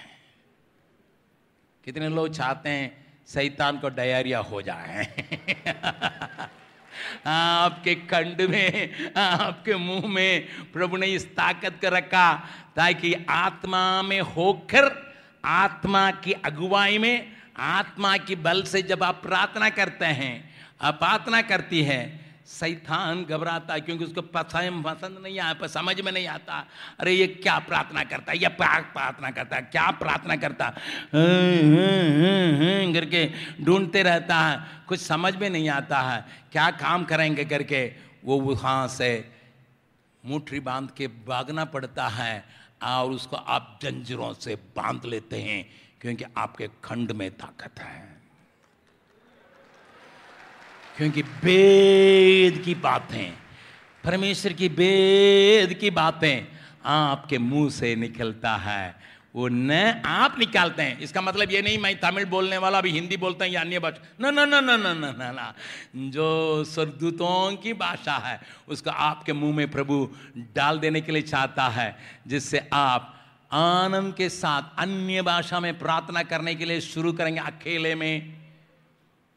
कितने 1.85 2.09
लोग 2.09 2.33
चाहते 2.33 2.69
हैं 2.69 3.05
शैतान 3.27 3.79
को 3.79 3.89
डायरिया 3.89 4.39
हो 4.39 4.61
जाए? 4.61 5.25
आपके 7.25 7.95
कंड 7.95 8.41
में, 8.41 8.95
आपके 9.13 9.75
मुँह 9.75 10.07
में 10.07 10.47
प्रभु 10.71 10.97
ने 10.97 11.07
इस 11.07 11.35
ताकत 11.35 11.73
को 11.85 11.89
रखा 11.89 12.47
ताकि 12.75 13.25
आत्मा 13.29 14.01
में 14.01 14.21
होकर, 14.21 15.13
आत्मा 15.45 16.11
की 16.11 16.31
अगुवाई 16.31 16.97
में, 16.97 17.31
आत्मा 17.57 18.17
की 18.17 18.35
बल 18.35 18.63
से 18.63 18.81
जब 18.81 19.03
आप 19.03 19.21
प्रार्थना 19.21 19.69
करते 19.69 20.05
हैं, 20.05 20.55
आप 20.81 20.99
प्रार्थना 20.99 21.41
करती 21.41 21.83
है 21.83 22.28
सैतान 22.49 23.23
घबराता 23.25 23.73
है 23.73 23.81
क्योंकि 23.81 24.03
उसको 24.03 24.21
पसंद 24.21 24.83
पसंद 24.85 25.17
नहीं 25.23 25.39
आता 25.39 25.67
समझ 25.67 26.01
में 26.01 26.11
नहीं 26.11 26.27
आता, 26.27 26.65
अरे 26.99 27.13
ये 27.13 27.27
क्या 27.27 27.57
प्रार्थना 27.59 28.03
करता 28.03 28.31
है, 28.31 28.37
ये 28.37 28.47
प्रार्थना 28.49 29.31
करता 29.31 29.55
है, 29.55 29.61
क्या 29.61 29.89
प्रार्थना 29.91 30.35
करता 30.35 30.65
है? 30.65 30.73
करके 32.93 33.25
ढूंढते 33.63 34.03
रहता 34.03 34.39
है, 34.39 34.59
कुछ 34.87 34.99
समझ 34.99 35.35
में 35.35 35.49
नहीं 35.49 35.69
आता 35.69 35.99
है, 36.01 36.25
क्या 36.51 36.69
काम 36.71 37.05
करेंगे 37.05 37.45
करके? 37.45 37.85
वो 38.25 38.39
वहाँ 38.39 38.87
से 38.87 39.31
मुठरी 40.23 40.59
बाँध 40.59 40.91
के 40.91 41.07
भागना 41.07 41.65
पड़ता 41.65 42.07
है 42.07 42.43
और 42.83 43.11
उसको 43.11 43.35
आप 43.35 43.79
जंजीरों 43.83 44.33
से 44.33 44.55
बाँध 44.55 45.05
लेते 45.05 45.41
हैं, 45.41 45.65
क्योंकि 46.01 46.25
आपके 46.37 46.67
खंड 46.83 47.11
में 47.11 47.29
ताकत 47.31 47.79
है। 47.79 48.08
क्योंकि 50.99 51.21
वेद 51.21 52.61
की 52.65 52.75
बातें, 52.75 53.31
परमेश्वर 54.03 54.53
की 54.53 54.67
वेद 54.67 55.73
की 55.73 55.89
बातें 55.89 56.47
आपके 56.85 57.37
मुँह 57.37 57.69
से 57.69 57.95
निकलता 57.95 58.55
है। 58.55 58.95
वो 59.35 59.47
न 59.47 59.71
आप 60.05 60.35
निकालते 60.39 60.83
हैं। 60.83 60.99
इसका 60.99 61.21
मतलब 61.21 61.51
ये 61.51 61.61
नहीं, 61.61 61.77
मैं 61.77 61.99
तमिल 61.99 62.25
बोलने 62.25 62.57
वाला 62.57 62.81
भी 62.81 62.91
हिंदी 62.91 63.17
बोलते 63.17 63.45
हैं 63.45 63.51
या 63.51 63.61
अन्य 63.61 63.79
भाषा। 63.79 64.03
न 64.21 64.33
न 64.33 64.39
न 64.39 64.55
न 64.55 64.69
न 64.69 65.15
न 65.17 65.53
न। 65.95 66.11
जो 66.11 66.63
स्वर्गदूतों 66.63 67.55
की 67.55 67.73
भाषा 67.73 68.17
है, 68.17 68.41
उसको 68.67 68.89
आपके 68.89 69.33
मुँह 69.33 69.55
में 69.55 69.71
प्रभु 69.71 70.09
डाल 70.37 70.79
देने 70.79 71.01
के 71.01 71.11
लिए 71.11 71.21
चाहता 71.21 71.67
है, 71.67 71.97
जिससे 72.27 72.69
आप 72.73 73.19
आनंद 73.51 74.13
के 74.13 74.29
साथ 74.29 74.61
अन्य 74.77 75.21
भाषा 75.21 75.59
में 75.59 75.79
प्रार्थना 75.79 76.23
करने 76.23 76.55
के 76.55 76.65
लिए 76.65 76.81
शुरू 76.81 77.13
करेंगे 77.13 77.39
अकेले 77.39 77.95
में। 77.95 78.38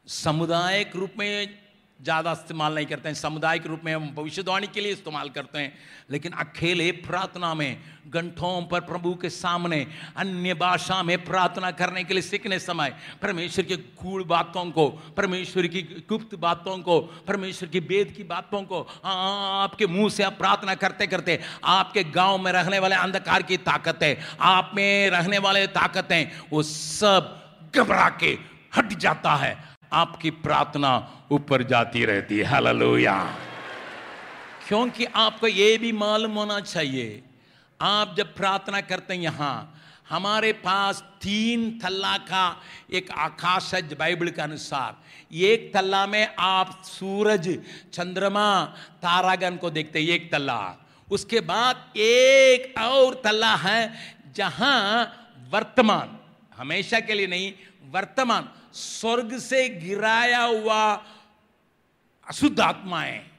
सामुदायिक 0.07 0.95
रूप 0.95 1.11
में 1.19 1.63
ज़्यादा 1.99 2.31
इस्तेमाल 2.31 2.73
नहीं 2.75 2.85
करते 2.85 3.09
हैं। 3.09 3.15
सामुदायिक 3.15 3.65
रूप 3.67 3.81
में 3.85 3.93
हम 3.95 4.09
भविष्यवाणी 4.15 4.67
के 4.67 4.81
लिए 4.81 4.91
इस्तेमाल 4.91 5.29
करते 5.29 5.59
हैं। 5.59 5.73
लेकिन 6.11 6.31
अकेले 6.31 6.91
प्रार्थना 6.91 7.53
में, 7.53 7.77
घंटों 8.07 8.61
पर 8.67 8.79
प्रभु 8.81 9.13
के 9.15 9.29
सामने, 9.29 9.87
अन्य 10.17 10.53
भाषा 10.53 11.01
में 11.03 11.23
प्रार्थना 11.25 11.71
करने 11.71 12.03
के 12.03 12.13
लिए 12.13 12.21
सीखने 12.21 12.59
समय, 12.59 12.93
परमेश्वर 13.21 13.65
के 13.65 13.75
गूढ़ 13.75 14.23
बातों 14.23 14.65
को, 14.71 14.89
परमेश्वर 15.17 15.67
की 15.67 15.81
गुप्त 16.09 16.35
बातों 16.35 16.77
को, 16.79 16.99
परमेश्वर 17.27 17.69
की 17.69 17.79
वेद 17.79 18.11
की 18.11 18.23
बातों 18.25 18.63
को, 18.63 18.81
आपके 19.05 19.87
मुँह 19.87 20.09
से 20.09 20.23
आप 20.23 20.37
प्रार्थना 20.37 20.75
करते 20.75 21.07
करते, 21.07 21.39
आपके 21.63 22.03
गाँव 22.03 22.37
में 22.37 22.51
रहने 22.51 22.79
वाले 22.79 22.95
अंधकार 22.95 23.41
की 23.41 23.57
ताकतें 23.57 24.15
आप 24.41 24.71
में 24.75 25.09
रहने 25.09 25.37
वाले 25.39 25.67
ताकतें 25.67 26.31
वो 26.51 26.63
सब 26.63 27.71
घबरा 27.75 28.09
के 28.19 28.37
हट 28.75 28.93
जाता 28.93 29.35
है। 29.35 29.72
आपकी 29.93 30.29
प्रार्थना 30.29 30.91
ऊपर 31.31 31.63
जाती 31.63 32.05
रहती 32.05 32.37
है। 32.37 32.43
हालेलुया। 32.43 33.35
क्योंकि 34.67 35.05
आपको 35.05 35.47
यह 35.47 35.77
भी 35.77 35.91
मालूम 35.91 36.31
होना 36.31 36.59
चाहिए, 36.59 37.23
आप 37.81 38.15
जब 38.17 38.35
प्रार्थना 38.35 38.81
करते 38.81 39.13
हैं 39.13 39.21
यहाँ, 39.21 39.69
हमारे 40.09 40.51
पास 40.53 40.99
तीन 41.21 41.79
थल्ला 41.85 42.17
का 42.17 42.61
एक 42.93 43.11
आकाश 43.11 43.73
है 43.73 43.81
बाइबल 43.95 44.27
के 44.27 44.41
अनुसार। 44.41 44.95
एक 45.33 45.71
थल्ला 45.75 46.05
में 46.07 46.35
आप 46.39 46.81
सूरज, 46.85 47.59
चंद्रमा 47.93 48.65
तारागन 48.97 49.57
को 49.57 49.69
देखते 49.69 50.01
हैं, 50.01 50.07
एक 50.07 50.31
तल्ला। 50.31 50.87
उसके 51.11 51.39
बाद 51.39 51.97
एक 51.97 52.79
और 52.79 53.21
थल्ला 53.25 53.55
है 53.55 53.93
जहाँ 54.35 55.13
वर्तमान, 55.51 56.17
हमेशा 56.57 56.99
के 56.99 57.13
लिए 57.13 57.27
नहीं, 57.27 57.53
वर्तमान। 57.91 58.49
स्वर्ग 58.73 59.37
से 59.37 59.69
गिराया 59.69 60.41
हुआ 60.41 60.93
अशुद्ध 62.27 62.59
आत्माएँ 62.59 63.31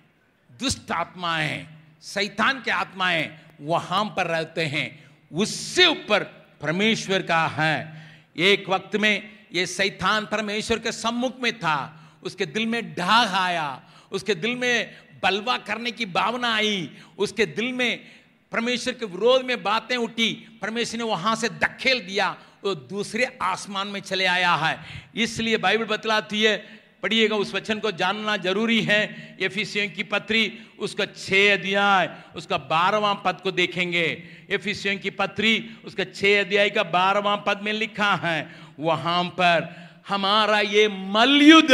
दुष्ट 0.61 0.91
आत्माएँ 0.91 1.67
शैतान 2.03 2.63
के 2.63 2.71
आत्माएँ 2.71 3.41
वहाँ 3.61 4.05
पर 4.05 4.27
रहते 4.27 4.65
हैं। 4.65 5.05
उससे 5.33 5.87
ऊपर 5.87 6.25
परमेश्वर 6.61 7.23
का 7.23 7.47
है। 7.47 8.05
एक 8.37 8.69
वक्त 8.69 8.97
में 8.97 9.31
ये 9.53 9.67
शैतान 9.67 10.27
परमेश्वर 10.27 10.79
के 10.79 10.93
सम्मुख 10.93 11.41
में 11.41 11.59
था। 11.59 12.01
उसके 12.23 12.47
दिल 12.47 12.67
में 12.67 12.95
ढाह 12.95 13.37
आया। 13.37 13.83
उसके 14.13 14.35
दिल 14.35 14.57
में 14.57 14.97
बलवा 15.23 15.59
करने 15.59 15.91
की 15.91 16.07
भावना 16.07 16.55
आई। 16.55 16.91
उसके 17.19 17.47
दिल 17.47 17.73
में 17.73 18.05
परमेश्वर 18.53 18.95
के 18.95 19.07
विरोध 19.07 19.45
में 19.45 19.63
बातें 19.63 19.97
उठी। 19.97 20.59
परमेश्वर 20.63 20.99
ने 20.99 21.05
वहाँ 21.05 21.37
से 21.37 21.49
धकेल 21.49 22.01
दिया। 22.01 22.37
वो 22.65 22.75
दूसरे 22.75 23.39
आसमान 23.43 23.89
में 23.89 24.01
चले 24.01 24.25
आया 24.25 24.55
है। 24.55 24.79
इसलिए 25.15 25.57
बाइबल 25.57 25.85
बतलाती 25.85 26.43
है, 26.43 26.57
पढ़िएगा, 27.03 27.37
उस 27.37 27.55
वचन 27.55 27.79
को 27.79 27.91
जानना 27.91 28.37
ज़रूरी 28.37 28.81
है। 28.81 29.37
एफिसियों 29.41 29.89
की 29.89 30.03
पत्री, 30.03 30.59
उसका 30.79 31.05
छः 31.05 31.53
अध्याय, 31.53 32.11
उसका 32.37 32.59
बारहवां 32.59 33.15
पद 33.15 33.41
को 33.43 33.51
देखेंगे। 33.51 34.07
एफिसियों 34.51 34.97
की 34.99 35.11
पत्री, 35.11 35.71
उसका 35.85 36.05
छः 36.05 36.41
अध्याय 36.41 36.71
का 36.71 36.83
बारहवां 36.83 37.37
पद 37.37 37.61
में 37.63 37.73
लिखा 37.73 38.15
है, 38.15 38.49
वहाँ 38.81 39.25
पर 39.25 39.85
हमारा 40.07 40.61
ये 40.61 40.87
मलयुद्ध। 40.89 41.73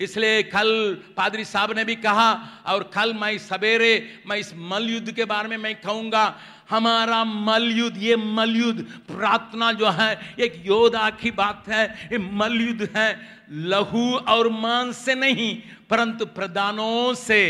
इसलिए 0.00 0.42
कल 0.44 0.70
पादरी 1.16 1.44
साहब 1.44 1.72
ने 1.76 1.84
भी 1.84 1.94
कहा, 1.96 2.32
और 2.66 2.90
कल 2.94 3.14
मैं 3.14 3.36
सवेरे, 3.38 4.22
मैं 4.26 4.36
इस 4.36 4.52
मलयुद्ध 4.56 5.12
के 5.12 5.24
बारे 5.24 5.48
में 5.48 5.56
मैं 5.56 5.74
कहूँगा, 5.74 6.34
हमारा 6.70 7.22
मलयुद्ध, 7.24 7.96
ये 7.98 8.16
मलयुद्ध 8.16 8.80
प्रार्थना 9.08 9.70
जो 9.72 9.90
है, 9.90 10.10
एक 10.38 10.62
योद्धा 10.66 11.08
की 11.12 11.30
बात 11.32 11.68
है, 11.68 11.84
ये 12.12 12.18
मलयुद्ध 12.18 12.88
है 12.96 13.08
लहू 13.50 14.12
और 14.28 14.48
मांस 14.50 14.96
से 14.96 15.14
नहीं, 15.14 15.54
परंतु 15.90 16.26
प्रदानों 16.26 17.14
से 17.16 17.40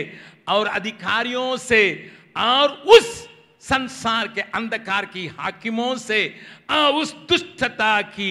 और 0.48 0.66
अधिकारियों 0.68 1.56
से 1.58 2.10
और 2.36 2.68
उस 2.88 3.26
संसार 3.62 4.28
के 4.28 4.40
अंधकार 4.40 5.04
की 5.06 5.26
हाकिमों 5.28 5.94
से 5.96 6.26
उस 6.70 7.14
दुष्टता 7.28 8.00
की 8.02 8.30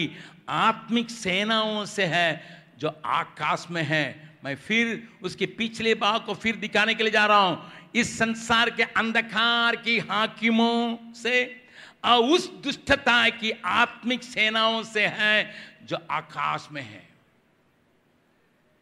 आत्मिक 0.50 1.10
सेनाओं 1.10 1.86
से 1.86 2.06
है, 2.06 2.63
जो 2.77 3.01
आकाश 3.06 3.68
में 3.72 3.84
है। 3.84 4.38
मैं 4.46 4.56
फिर 4.56 5.10
उसके 5.22 5.46
पिछले 5.46 5.96
भाग 5.96 6.22
को 6.25 6.34
फिर 6.34 6.56
दिखाने 6.56 6.96
के 6.96 7.04
लिए 7.04 7.12
जा 7.12 7.25
रहा 7.25 7.38
हूँ। 7.38 7.72
इस 7.96 8.20
संसार 8.20 8.70
के 8.70 8.84
अंधकार 8.84 9.75
की 9.75 10.00
हाकिमों 10.00 11.13
से 11.13 11.66
और 12.06 12.24
उस 12.24 12.50
दुष्टता 12.51 13.30
की 13.30 13.51
आत्मिक 13.66 14.24
सेनाओं 14.24 14.84
से 14.84 15.08
है, 15.08 15.54
जो 15.84 15.98
आकाश 16.12 16.68
में 16.72 16.82
है। 16.82 17.10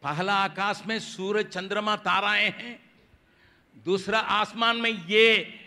पहला 0.02 0.34
आकाश 0.34 0.82
में 0.86 0.98
सूरज, 0.98 1.46
चंद्रमा, 1.46 1.96
ताराएँ 1.96 2.50
हैं। 2.50 2.80
दूसरा 3.84 4.18
आसमान 4.18 4.76
में 4.76 4.90
ये 4.90 5.58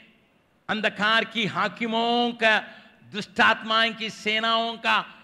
अंधकार 0.69 1.25
की 1.25 1.45
हाकिमों 1.45 2.31
का, 2.31 2.59
दुष्टात्माएँ 3.13 3.93
की 3.93 4.09
सेनाओं 4.09 4.77
का 4.77 5.18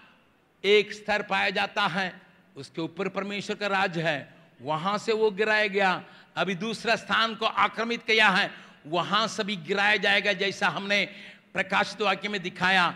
एक 0.66 0.92
स्तर 0.92 1.22
पाया 1.22 1.50
जाता 1.50 1.86
है, 1.86 2.12
उसके 2.56 2.80
ऊपर 2.82 3.08
परमेश्वर 3.08 3.56
का 3.56 3.66
राज 3.66 3.98
है, 3.98 4.34
वहाँ 4.60 4.96
से 4.98 5.12
वो 5.12 5.30
गिराया 5.30 5.66
गया, 5.66 6.02
अभी 6.36 6.54
दूसरा 6.54 6.96
स्थान 6.96 7.34
को 7.34 7.46
आक्रमित 7.46 8.02
किया 8.02 8.28
है, 8.28 8.50
वहाँ 8.86 9.26
सभी 9.28 9.56
गिराया 9.56 9.96
जाएगा 9.96 10.32
जैसा 10.32 10.68
हमने 10.68 11.04
प्रकाशित 11.52 12.02
वाक्य 12.02 12.28
में 12.28 12.40
दिखाया, 12.42 12.94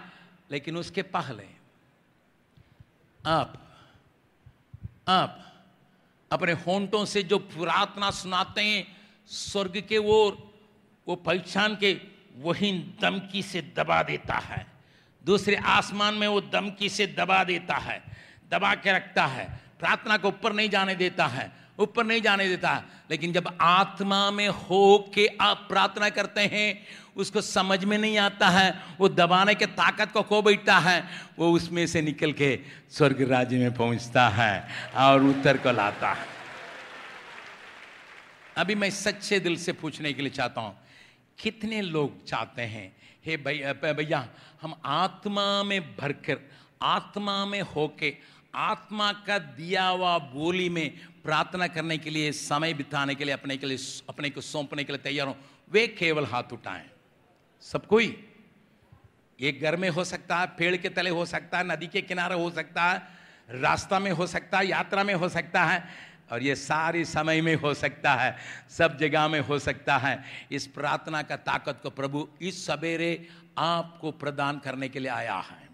लेकिन 0.50 0.76
उसके 0.76 1.02
पहले, 1.02 1.48
आप 3.24 3.56
आप 5.08 5.36
अपने 6.30 6.52
होंटों 6.52 7.04
से 7.04 7.22
जो 7.22 7.38
पुरातना 7.38 8.10
सुनाते 8.10 8.60
हैं, 8.60 8.86
स्वर्ग 9.26 9.82
के 9.88 9.98
वो 9.98 10.46
वो 11.06 11.14
पहचान 11.16 11.74
के 11.76 11.92
वही 12.38 12.72
दमकी 13.00 13.42
से 13.42 13.60
दबा 13.76 14.02
देता 14.02 14.34
है। 14.38 14.66
दूसरे 15.24 15.56
आसमान 15.56 16.14
में 16.14 16.26
वो 16.28 16.40
दमकी 16.40 16.88
से 16.88 17.06
दबा 17.08 17.42
देता 17.44 17.76
है, 17.76 18.02
दबा 18.52 18.74
के 18.74 18.92
रखता 18.92 19.26
है, 19.26 19.48
प्रार्थना 19.78 20.16
को 20.16 20.28
ऊपर 20.28 20.52
नहीं 20.52 20.70
जाने 20.70 20.94
देता 20.94 21.26
है, 21.26 21.50
ऊपर 21.78 22.04
नहीं 22.04 22.22
जाने 22.22 22.48
देता 22.48 22.82
लेकिन 23.10 23.32
जब 23.32 23.48
आत्मा 23.60 24.30
में 24.30 24.48
हो 24.48 25.10
के 25.14 25.26
आप 25.40 25.64
प्रार्थना 25.68 26.08
करते 26.08 26.40
हैं, 26.42 26.86
उसको 27.16 27.40
समझ 27.40 27.84
में 27.84 27.96
नहीं 27.98 28.18
आता 28.18 28.48
है, 28.48 28.74
वो 29.00 29.08
दबाने 29.08 29.54
के 29.54 29.66
ताकत 29.66 30.12
को 30.12 30.22
खो 30.22 30.42
बैठता 30.42 30.78
है, 30.78 31.02
वो 31.38 31.50
उसमें 31.52 31.86
से 31.86 32.02
निकल 32.02 32.32
के 32.32 32.58
स्वर्ग 32.90 33.22
राज्य 33.30 33.58
में 33.58 33.74
पहुँचता 33.74 34.28
है 34.28 34.68
और 34.96 35.24
उत्तर 35.24 35.56
को 35.56 35.72
लाता 35.72 36.12
है। 36.12 36.26
अभी 38.56 38.74
मैं 38.74 38.90
सच्चे 38.90 39.40
दिल 39.40 39.56
से 39.56 39.72
पूछने 39.72 40.12
के 40.12 40.22
लिए 40.22 40.30
चाहता 40.30 40.60
हूँ, 40.60 40.76
कितने 41.38 41.80
लोग 41.82 42.24
चाहते 42.26 42.62
हैं 42.62 42.92
हे 43.26 43.36
भैया, 43.36 44.28
हम 44.62 44.80
आत्मा 44.84 45.62
में 45.62 45.96
भरकर, 45.96 46.38
आत्मा 46.82 47.46
में 47.46 47.60
होके, 47.60 48.16
आत्मा 48.54 49.12
का 49.12 49.38
दिया 49.38 49.86
हुआ 49.86 50.18
बोली 50.18 50.68
में 50.68 50.98
प्रार्थना 51.24 51.66
करने 51.66 51.98
के 51.98 52.10
लिए, 52.10 52.32
समय 52.32 52.74
बिताने 52.74 53.14
के 53.14 53.24
लिए, 53.24 53.34
अपने 53.34 53.56
के 53.56 53.66
लिए, 53.66 53.78
अपने 54.08 54.30
को 54.30 54.40
सौंपने 54.40 54.84
के 54.84 54.92
लिए 54.92 55.02
तैयार 55.02 55.28
हो। 55.28 55.36
वे 55.70 55.86
केवल 55.86 56.26
हाथ 56.26 56.52
उठाएँ। 56.52 56.90
सब 57.60 57.86
कोई? 57.86 58.26
एक 59.40 59.60
घर 59.60 59.76
में 59.76 59.88
हो 59.88 60.04
सकता 60.04 60.36
है, 60.36 60.46
पेड़ 60.46 60.76
के 60.76 60.88
तले 60.88 61.10
हो 61.10 61.26
सकता 61.26 61.58
है, 61.58 61.64
नदी 61.64 61.86
के 61.86 62.02
किनारे 62.02 62.34
हो 62.34 62.50
सकता 62.50 62.84
है, 62.84 63.02
रास्ता 63.50 63.98
में 63.98 64.10
हो 64.10 64.26
सकता 64.26 64.58
है, 64.58 64.66
यात्रा 64.66 65.04
में 65.04 65.14
हो 65.14 65.28
सकता 65.28 65.64
है 65.64 66.09
और 66.32 66.42
ये 66.42 66.54
सारी 66.54 67.04
समय 67.04 67.40
में 67.40 67.54
हो 67.54 67.74
सकता 67.74 68.14
है, 68.14 68.36
सब 68.70 68.98
जगह 68.98 69.28
में 69.28 69.40
हो 69.40 69.58
सकता 69.58 69.98
है। 69.98 70.24
इस 70.52 70.66
प्रार्थना 70.66 71.22
का 71.22 71.36
ताकत 71.36 71.80
को 71.82 71.90
प्रभु 71.90 72.28
इस 72.42 72.66
सवेरे 72.66 73.28
आपको 73.58 74.10
प्रदान 74.10 74.58
करने 74.58 74.88
के 74.88 74.98
लिए 74.98 75.10
आया 75.10 75.36
है। 75.36 75.70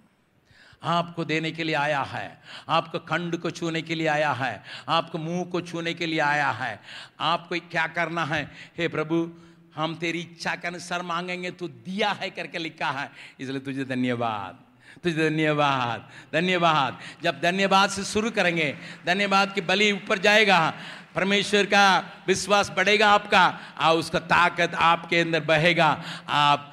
आपको 0.83 1.25
देने 1.25 1.53
के 1.53 1.65
लिए 1.65 1.75
आया 1.75 2.03
है। 2.03 2.41
आपको 2.69 2.99
खंड 2.99 3.37
को 3.37 3.51
छूने 3.51 3.83
के 3.83 3.95
लिए 3.95 4.07
आया 4.07 4.33
है। 4.33 4.63
आपको 4.89 5.19
मुँह 5.19 5.45
को 5.45 5.61
छूने 5.61 5.95
के 5.95 6.07
लिए 6.07 6.21
आया 6.21 6.51
है। 6.51 6.81
आपको 7.21 7.59
क्या 7.71 7.87
करना 7.87 8.25
है? 8.25 8.51
हे 8.79 8.89
प्रभु, 8.89 9.33
हम 9.75 9.95
तेरी 9.95 10.21
इच्छा 10.21 10.57
के 10.57 10.69
अनुसार 10.69 11.03
मांगेंगे 11.03 11.51
तो 11.51 11.69
दिया 11.69 12.13
है 12.13 12.31
करके 12.31 12.59
लिखा 12.59 12.91
है। 12.91 13.11
इसलिए 13.41 13.61
तुझे 13.61 13.85
धन्यवाद। 13.85 14.66
तुझे 15.03 15.31
धन्यवाद 15.31 16.09
धन्यवाद। 16.33 16.99
जब 17.23 17.41
धन्यवाद 17.41 17.91
से 17.91 18.05
शुरू 18.05 18.31
करेंगे, 18.31 18.77
धन्यवाद 19.07 19.53
की 19.55 19.61
बलि 19.61 19.93
ऊपर 19.93 20.19
जाएगा, 20.19 20.75
परमेश्वर 21.15 21.67
का 21.67 21.99
विश्वास 22.27 22.71
बढ़ेगा 22.71 23.09
आपका 23.09 23.49
और 23.81 23.99
उसका 23.99 24.19
ताकत 24.19 24.75
आपके 24.75 25.21
अंदर 25.21 25.41
बहेगा 25.41 26.05
आप 26.29 26.73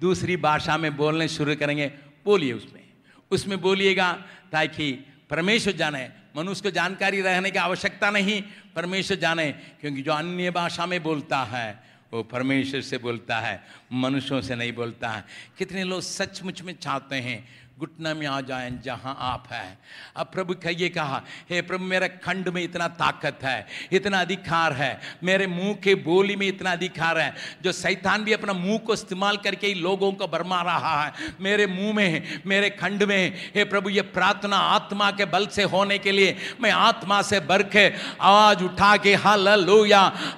दूसरी 0.00 0.36
भाषा 0.36 0.76
में 0.76 0.96
बोलने 0.96 1.28
शुरू 1.28 1.56
करेंगे, 1.56 1.86
बोलिए 2.24 2.52
उसमें। 2.52 2.82
उसमें 3.30 3.60
बोलिएगा, 3.60 4.12
ताकि 4.52 4.92
परमेश्वर 5.30 5.72
जाने, 5.72 6.08
मनुष्य 6.36 6.62
को 6.62 6.70
जानकारी 6.70 7.20
रहने 7.20 7.50
की 7.50 7.58
आवश्यकता 7.58 8.10
नहीं, 8.10 8.42
परमेश्वर 8.76 9.16
जाने, 9.16 9.52
क्योंकि 9.52 10.02
जो 10.02 10.12
अन्य 10.12 10.50
भाषा 10.50 10.86
में 10.86 11.02
बोलता 11.02 11.42
है, 11.44 11.82
वो 12.12 12.22
परमेश्वर 12.22 12.80
से 12.80 12.98
बोलता 12.98 13.38
है, 13.38 13.62
मनुष्यों 13.92 14.40
से 14.40 14.54
नहीं 14.54 14.72
बोलता 14.72 15.08
है। 15.08 15.24
कितने 15.58 15.84
लोग 15.84 16.00
सचमुच 16.00 16.62
में 16.62 16.74
चाहते 16.78 17.16
हैं 17.16 17.63
घुटना 17.78 18.12
में 18.14 18.26
आ 18.26 18.40
जाए 18.40 18.70
जहाँ 18.84 19.16
आप 19.20 19.48
है। 19.52 19.78
अब 20.16 20.26
प्रभु 20.26 20.54
का 20.54 20.70
ये 20.70 20.88
कहा, 20.88 21.20
हे 21.50 21.60
प्रभु, 21.62 21.84
मेरे 21.84 22.08
खंड 22.24 22.48
में 22.48 22.62
इतना 22.62 22.86
ताकत 22.90 23.38
है, 23.42 23.66
इतना 23.92 24.20
अधिकार 24.20 24.72
है, 24.72 25.00
मेरे 25.24 25.46
मुँह 25.46 25.74
के 25.74 25.94
बोली 25.96 26.36
में 26.36 26.46
इतना 26.48 26.72
अधिकार 26.72 27.18
है, 27.18 27.34
जो 27.62 27.72
शैतान 27.72 28.24
भी 28.24 28.32
अपना 28.32 28.52
मुँह 28.52 28.78
को 28.78 28.94
इस्तेमाल 28.94 29.36
करके 29.36 29.66
ही 29.66 29.74
लोगों 29.74 30.12
को 30.12 30.26
बरमा 30.26 30.60
रहा 30.62 31.02
है, 31.02 31.12
मेरे 31.40 31.66
मुँह 31.66 31.94
में 31.94 32.40
मेरे 32.46 32.70
खंड 32.72 33.02
में 33.02 33.32
हे। 33.54 33.64
प्रभु, 33.64 33.90
ये 33.90 34.02
प्रार्थना 34.14 34.56
आत्मा 34.56 35.10
के 35.10 35.24
बल 35.26 35.46
से 35.46 35.62
होने 35.64 35.98
के 35.98 36.12
लिए 36.12 36.36
मैं 36.60 36.70
आत्मा 36.70 37.20
से 37.22 37.40
के 37.44 37.88
आवाज़ 38.20 38.62
उठा 38.64 38.96
के 38.96 39.14
हाल 39.16 39.48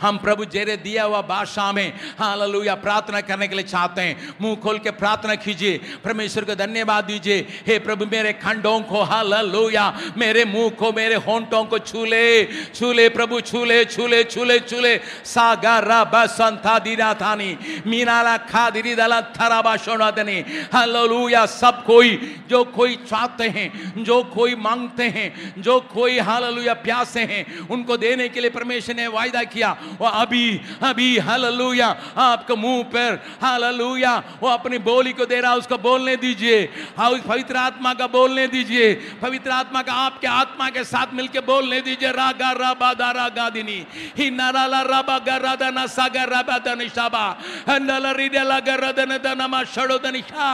हम 0.00 0.18
प्रभु 0.18 0.44
जेरे 0.46 0.76
दिया 0.78 1.04
हुआ 1.04 1.20
भाषा 1.24 1.70
में 1.72 1.92
हाल 2.18 2.52
प्रार्थना 2.76 3.20
करने 3.20 3.48
के 3.48 3.54
लिए 3.54 3.64
चाहते 3.66 4.00
हैं। 4.00 4.34
मुँह 4.40 4.56
खोल 4.56 4.78
के 4.78 4.90
प्रार्थना 4.92 5.34
कीजिए, 5.36 5.78
परमेश्वर 6.04 6.44
को 6.44 6.54
धन्यवाद 6.56 7.04
दीजिए 7.04 7.24
दीजिए 7.26 7.46
हे 7.66 7.78
प्रभु, 7.78 8.06
मेरे 8.06 8.32
खंडों 8.32 8.80
को, 8.80 9.02
हालेलुया। 9.02 9.86
मेरे 10.16 10.44
मुँह 10.44 10.70
को, 10.70 10.92
मेरे 10.92 11.14
होंठों 11.16 11.64
को 11.64 11.78
छूले 11.78 12.44
छूले 12.74 13.08
प्रभु 13.08 13.40
छूले 13.40 13.84
छूले 13.84 14.22
छूले 14.24 14.58
छूले 14.60 14.96
सागा 15.24 15.78
रबा 15.78 16.24
संथा 16.26 16.78
दीना 16.78 17.14
थानी। 17.14 17.56
मीनाला 17.86 18.36
खा 18.46 18.70
दिरी 18.70 18.94
दला 18.94 19.20
थराबा 19.34 19.76
शोना 19.76 20.10
दनी। 20.10 20.38
हालेलुया। 20.72 21.46
सब 21.46 21.84
कोई, 21.84 22.36
जो 22.50 22.64
कोई 22.64 22.96
चाहते 23.10 23.48
हैं, 23.48 24.04
जो 24.04 24.22
कोई 24.24 24.54
मांगते 24.54 25.04
हैं, 25.04 25.54
जो 25.58 25.80
कोई, 25.80 26.18
हालेलुया, 26.18 26.74
प्यासे 26.74 27.20
हैं, 27.20 27.68
उनको 27.68 27.96
देने 27.96 28.28
के 28.28 28.40
लिए 28.40 28.50
परमेश्वर 28.50 28.94
ने 28.96 29.06
वायदा 29.06 29.42
किया। 29.44 29.76
वो 29.98 30.06
अभी 30.06 30.60
अभी, 30.82 31.18
हालेलुया, 31.18 31.88
आपके 32.16 32.54
मुँह 32.54 32.82
पर, 32.82 33.22
हालेलुया, 33.42 34.22
वो 34.42 34.48
अपनी 34.48 34.78
बोली 34.78 35.12
को 35.12 35.26
दे 35.26 35.40
रहा 35.40 35.54
उसको 35.54 35.78
बोलने 35.78 36.16
दीजिए। 36.16 36.68
हाँ 36.98 37.10
उस 37.10 37.15
पवित्र 37.20 37.56
आत्मा 37.56 37.92
का 37.94 38.06
बोलने 38.08 38.46
दीजिए। 38.46 38.92
पवित्र 39.22 39.50
आत्मा 39.50 39.82
का 39.82 39.92
आपके 39.94 40.26
आत्मा 40.26 40.68
के 40.70 40.84
साथ 40.84 41.14
मिलके 41.14 41.40
बोलने 41.42 41.80
दीजिए 41.80 42.10
रा 42.12 42.30
गा 42.32 42.50
रा 42.52 42.72
बा 42.74 42.92
दा 42.94 43.10
रा 43.10 43.28
गा 43.28 43.48
दिनी। 43.50 43.78
ही 44.18 44.30
नारा 44.30 44.66
ला 44.66 44.80
रा 44.82 45.00
बा 45.02 45.18
गा, 45.18 45.36
रा, 45.36 45.54
दा, 45.56 45.70
ना, 45.70 45.86
सा, 45.86 46.08
गा 46.08 46.24
रा 46.24 46.42
बा। 46.42 46.58
दा 46.58 46.74
निशाबा 46.74 47.24
हंडला 47.68 48.10
री 48.12 48.28
डे 48.28 48.42
ला, 48.42 48.58
गा, 48.60 48.74
रा, 48.74 48.92
दा, 48.92 49.04
ना 49.04 49.18
दा, 49.18 49.34
ना, 49.34 49.46
मा 49.48 49.62
शड़ो 49.66 49.98
दा 49.98 50.10
निशा 50.10 50.46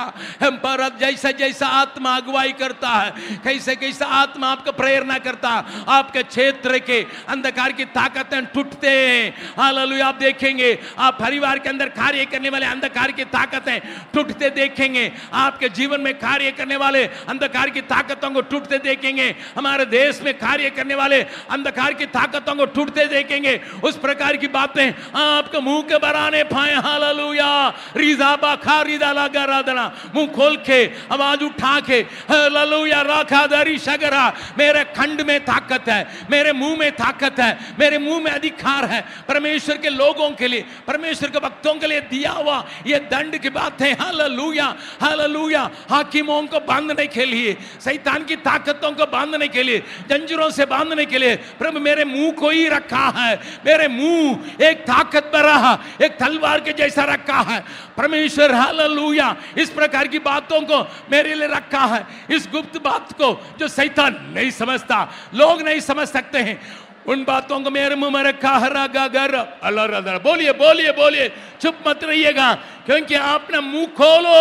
हम 0.43 0.57
पर 0.59 0.89
जैसा 0.99 1.31
जैसा 1.33 1.67
आत्मा 1.67 2.15
अगुवाई 2.17 2.53
करता 2.53 2.89
है, 2.91 3.11
कैसे 3.45 3.77
कैसे 3.77 4.05
आत्मा 4.05 4.47
आपको 4.49 4.73
प्रेरणा 4.73 5.19
करता 5.19 5.51
आपके 5.89 6.23
क्षेत्र 6.25 6.79
के 6.81 7.01
अंधकार 7.29 7.73
की 7.73 7.85
ताकतें 7.87 8.45
टूटते 8.47 8.91
हैं। 8.91 9.35
हालेलुया, 9.57 10.07
आप 10.07 10.15
देखेंगे, 10.17 10.79
आप 10.99 11.19
परिवार 11.21 11.59
के 11.59 11.69
अंदर 11.69 11.89
कार्य 11.91 12.25
करने 12.27 12.49
वाले 12.49 12.67
अंधकार 12.67 13.13
की 13.13 13.25
ताकतें 13.27 13.81
टूटते 14.15 14.51
देखेंगे। 14.53 15.11
आपके 15.35 15.69
जीवन 15.71 16.01
में 16.01 16.15
कार्य 16.19 16.51
करने 16.53 16.77
वाले 16.77 17.05
अंधकार 17.29 17.71
की 17.71 17.81
ताकतों 17.83 18.31
को 18.31 18.41
टूटते 18.43 18.79
देखेंगे। 18.79 19.35
हमारे 19.57 19.85
देश 19.87 20.21
में 20.23 20.33
कार्य 20.35 20.71
करने 20.71 20.95
वाले 20.95 21.23
अंधकार 21.51 21.93
की 21.93 22.07
ताकतों 22.07 22.55
को 22.55 22.67
टूटते 22.67 23.07
देखेंगे। 23.07 23.61
उस 23.85 23.99
प्रकार 23.99 24.37
की 24.37 24.47
बातें 24.49 24.89
आपके 25.17 25.61
मुँह 25.61 25.83
के 25.83 25.97
बराने 25.97 26.43
पाए 26.45 26.75
हालेलुया। 26.75 27.69
रिजाबा 27.97 28.55
खा 28.57 28.81
रिदा 28.83 29.13
लगा, 29.13 29.45
राधना। 29.45 29.85
मुँह 30.15 30.27
खोल 30.27 30.57
के, 30.57 30.85
आवाज़ 31.13 31.45
उठा 31.45 31.81
के, 31.81 31.99
हालेलुया, 32.31 33.01
राखा 33.03 33.47
दरी 33.47 33.79
शगरा। 33.79 34.33
मेरे 34.59 34.85
खंड 34.97 35.21
में 35.21 35.39
ताकत 35.41 35.89
है, 35.89 36.09
मेरे 36.31 36.53
मुँह 36.53 36.77
में 36.79 36.91
ताकत 36.93 37.41
है, 37.41 37.59
मेरे 37.81 37.99
मुँह 37.99 38.23
में 38.23 38.31
अधिकार 38.31 38.85
है। 38.85 39.05
परमेश्वर 39.29 39.77
के 39.77 39.89
लोगों 39.89 40.31
के 40.31 40.49
लिए, 40.49 40.65
परमेश्वर 40.87 41.31
के 41.31 41.39
भक्तों 41.39 41.75
के 41.75 41.87
लिए 41.87 42.01
दिया 42.03 42.31
हुआ 42.31 42.65
ये 42.87 42.99
दंड 43.11 43.37
की 43.39 43.51
बात। 43.51 43.81
है 43.83 43.93
हालेलुया 43.93 44.75
हालेलुया। 45.01 45.71
हाकिमों 45.91 46.42
को 46.47 46.61
बांधने 46.61 47.07
के 47.07 47.25
लिए 47.25 47.57
शैतान 47.85 48.25
की 48.25 48.37
ताकतों 48.37 48.93
को 48.93 49.07
बांधने 49.07 49.49
के 49.49 49.63
लिए 49.63 49.79
जंजीरों 50.09 50.51
से 50.51 50.67
बांधने 50.67 51.07
के 51.07 51.19
लिए 51.19 51.37
प्रभु, 51.59 51.81
मेरे 51.81 52.05
मुँह 52.05 52.31
को 52.33 52.51
ही 52.51 52.69
रखा 52.69 53.07
है, 53.17 53.35
मेरे 53.67 53.89
मुँह 53.89 54.65
एक 54.65 54.81
ताकत 54.83 55.31
पर 55.33 55.45
रहा, 55.45 55.79
एक 56.03 56.17
तलवार 56.19 56.61
के 56.61 56.73
जैसा 56.73 57.05
रखा 57.05 57.41
है। 57.41 57.61
परमेश्वर, 57.97 58.55
हालेलुया, 58.55 59.35
इस 59.59 59.71
प्रकार 59.71 60.09
की 60.09 60.19
बातों 60.19 60.61
को 60.63 60.83
मेरे 61.13 61.35
लिए 61.35 61.49
रखा 61.49 61.85
है। 61.87 62.07
इस 62.31 62.49
गुप्त 62.53 62.81
बात 62.83 63.13
को 63.13 63.33
जो 63.59 63.69
सैतान 63.69 64.17
नहीं 64.35 64.51
समझता, 64.51 65.09
लोग 65.35 65.63
नहीं 65.63 65.81
समझ 65.81 66.09
सकते 66.09 66.39
हैं 66.39 66.61
उन 67.03 67.25
बातों 67.25 67.59
को 67.61 67.71
मेरे 67.71 67.95
मुँह 67.99 68.11
में 68.11 68.23
रखा, 68.23 68.51
हरा 68.63 68.87
गा 68.87 69.07
गर 69.09 69.35
अल्लाह 69.35 70.19
बोलिए 70.19 70.53
बोलिए 70.55 70.93
बोलिए, 70.93 71.29
चुप 71.61 71.79
मत 71.87 72.05
रहिएगा, 72.05 72.55
क्योंकि 72.87 73.15
आपने 73.15 73.61
मुँह 73.61 73.87
खोलो, 73.99 74.39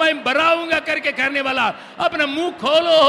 मैं 0.00 0.24
भराऊँगा 0.24 0.78
करके 0.80 1.12
कहने 1.12 1.40
वाला, 1.40 1.66
अपना 2.00 2.26
मुँह 2.26 2.50
खोलो, 2.56 3.00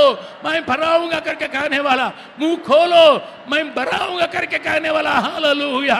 मैं 0.43 0.65
भराऊँगा 0.65 1.19
करके 1.19 1.47
कहने 1.47 1.79
वाला, 1.79 2.11
मुँह 2.39 2.55
खोलो, 2.67 3.05
मैं 3.47 3.63
भराऊँगा 3.75 4.25
करके 4.27 4.59
कहने 4.59 4.89
वाला 4.89 5.11
हाल 5.11 5.45
हालेलुया। 5.45 5.99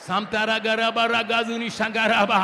सामतारा 0.00 0.58
गरा 0.58 0.90
बारा 0.90 1.22
गाजुनी 1.22 1.70
शंगारा 1.70 2.24
बा 2.24 2.38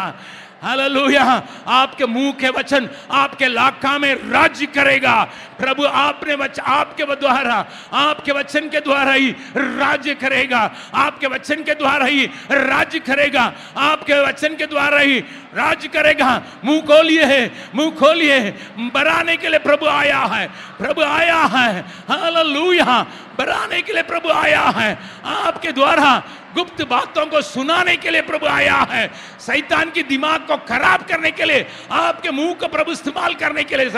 हालेलुया। 0.62 1.42
आपके 1.68 2.06
मुँह 2.06 2.32
के 2.32 2.48
वचन 2.48 2.88
आपके 3.10 3.46
लाका 3.46 3.98
में 3.98 4.14
राज्य 4.14 4.66
करेगा। 4.66 5.24
प्रभु, 5.60 5.84
आपने 5.84 6.34
वचन 6.34 6.62
आपके 6.62 7.04
द्वारा, 7.04 7.66
आपके 7.92 8.32
वचन 8.32 8.60
के 8.60 8.80
द्वारा 8.80 9.12
ही 9.12 9.30
राज्य 9.56 10.14
करेगा। 10.14 10.74
आपके 10.94 11.26
वचन 11.26 11.62
के 11.62 11.74
द्वारा 11.74 12.06
ही 12.06 12.30
राज्य 12.50 12.98
करेगा। 12.98 13.52
आपके 13.78 14.14
वचन 14.14 14.54
के 14.54 14.66
द्वारा 14.66 14.98
ही 14.98 15.18
राज्य 15.54 15.88
करेगा। 15.88 16.42
मुँह 16.64 16.80
खोलिए 16.80 17.24
है, 17.24 17.70
मुँह 17.74 17.90
खोलिए 17.90 18.50
बराने 18.78 19.36
के 19.36 19.48
लिए 19.48 19.58
प्रभु 19.58 19.86
आया 19.86 20.18
है। 20.18 20.46
प्रभु 20.78 21.02
आया 21.02 21.42
है। 21.42 21.80
हालेलुया। 22.10 23.06
बराने 23.38 23.82
के 23.82 23.92
लिए 23.92 24.02
प्रभु 24.02 24.28
आया 24.28 24.60
है। 24.60 24.98
आपके 25.24 25.72
द्वारा 25.72 26.22
गुप्त 26.56 26.82
बातों 26.88 27.26
को 27.26 27.40
सुनाने 27.42 27.96
के 27.96 28.10
लिए 28.10 28.22
प्रभु 28.22 28.46
आया 28.46 28.78
है 28.90 29.06
सैतान 29.40 29.90
की 29.90 30.02
दिमाग 30.02 30.46
को 30.48 30.56
खराब 30.68 31.06
करने 31.08 31.30
के 31.30 31.44
लिए 31.44 31.66
आपके 31.92 32.30
मुँह 32.30 32.54
को 32.54 32.68
प्रभु 32.68 32.92
इस्तेमाल 32.92 33.34
करने 33.34 33.64
के 33.64 33.76
लिए 33.76 33.88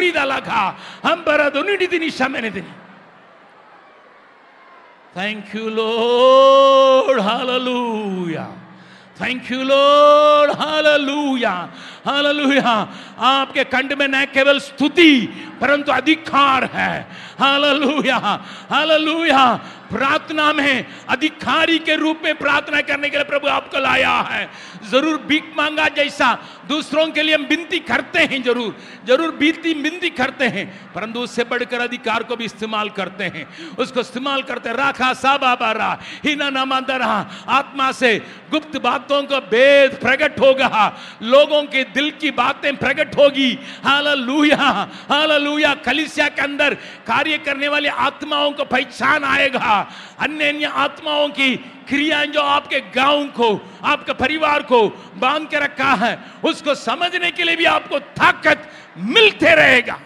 ही 0.00 0.10
दाला 0.12 0.40
खा 0.40 0.64
हम 1.04 1.24
बरा 1.24 1.48
दोनी 1.50 1.86
दिनी 1.86 2.10
Thank 5.16 5.52
you, 5.52 5.68
Lord. 5.70 7.18
Hallelujah. 7.18 8.46
Thank 9.20 9.50
you 9.52 9.62
Lord 9.62 10.50
hallelujah 10.60 11.52
hallelujah. 12.08 12.74
आपके 13.20 13.64
कंठ 13.66 13.92
में 13.92 14.08
न 14.08 14.24
केवल 14.34 14.58
स्तुति, 14.60 15.12
परंतु 15.60 15.92
अधिकार 15.92 16.64
है। 16.74 17.00
हालेलुया। 17.40 18.16
हालेलुया। 18.70 19.44
प्रार्थना 19.88 20.52
में 20.52 20.84
अधिकारी 21.08 21.78
के 21.78 21.94
रूप 21.96 22.20
में 22.24 22.34
प्रार्थना 22.38 22.80
करने 22.80 23.08
के 23.08 23.16
लिए 23.16 23.24
प्रभु 23.24 23.48
आपको 23.48 23.78
लाया 23.80 24.10
है। 24.22 24.48
ज़रूर 24.90 25.16
भीख 25.26 25.44
मांगा 25.56 25.86
जैसा 25.88 26.32
दूसरों 26.68 27.06
के 27.08 27.22
लिए 27.22 27.34
हम 27.34 27.44
विनती 27.44 27.78
करते 27.80 28.20
हैं 28.22 28.42
ज़रूर। 28.42 28.74
ज़रूर 29.06 29.30
बीती 29.36 29.72
विनती 29.74 30.10
करते 30.10 30.44
हैं, 30.46 30.66
परंतु 30.94 31.20
उससे 31.20 31.44
बढ़कर 31.44 31.80
अधिकार 31.80 32.22
को 32.22 32.36
भी 32.36 32.44
इस्तेमाल 32.44 32.88
करते 32.90 33.24
हैं। 33.26 33.46
उसको 33.76 34.00
इस्तेमाल 34.00 34.42
करते 34.42 34.72
राखा 34.72 35.12
साबा 35.14 35.54
बारा, 35.54 35.98
हिना 36.24 36.50
नामा 36.50 36.80
दरा 36.82 37.14
आत्मा 37.48 37.90
से 37.92 38.16
गुप्त 38.50 38.76
बातों 38.78 39.22
का 39.22 39.40
भेद 39.48 39.98
प्रकट 40.00 40.40
होगा। 40.40 40.92
लोगों 41.22 41.62
के 41.64 41.84
दिल 41.98 42.10
की 42.20 42.30
बातें 42.30 42.76
प्रकट 42.76 43.16
होगी। 43.18 43.50
Hallelujah 43.84 44.56
hallelujah. 45.10 45.74
कलिसिया 45.74 46.28
के 46.28 46.42
अंदर 46.42 46.74
कार्य 47.06 47.38
करने 47.38 47.68
वाली 47.68 47.88
आत्माओं 47.88 48.52
को 48.52 48.64
पहचान 48.64 49.24
आएगा। 49.24 49.76
अन्य 50.20 50.48
अन्य 50.48 50.64
आत्माओं 50.64 51.28
की 51.28 51.56
क्रियाएँ 51.88 52.26
जो 52.26 52.40
आपके 52.40 52.80
गाँव 52.94 53.24
को, 53.36 53.48
आपके 53.84 54.12
परिवार 54.12 54.62
को 54.62 54.88
बाँध 55.16 55.48
के 55.48 55.58
रखा 55.58 55.92
है, 55.94 56.18
उसको 56.44 56.74
समझने 56.74 57.30
के 57.30 57.44
लिए 57.44 57.56
भी 57.56 57.64
आपको 57.64 57.98
ताकत 57.98 58.70
मिलते 58.98 59.54
रहेगा। 59.54 59.98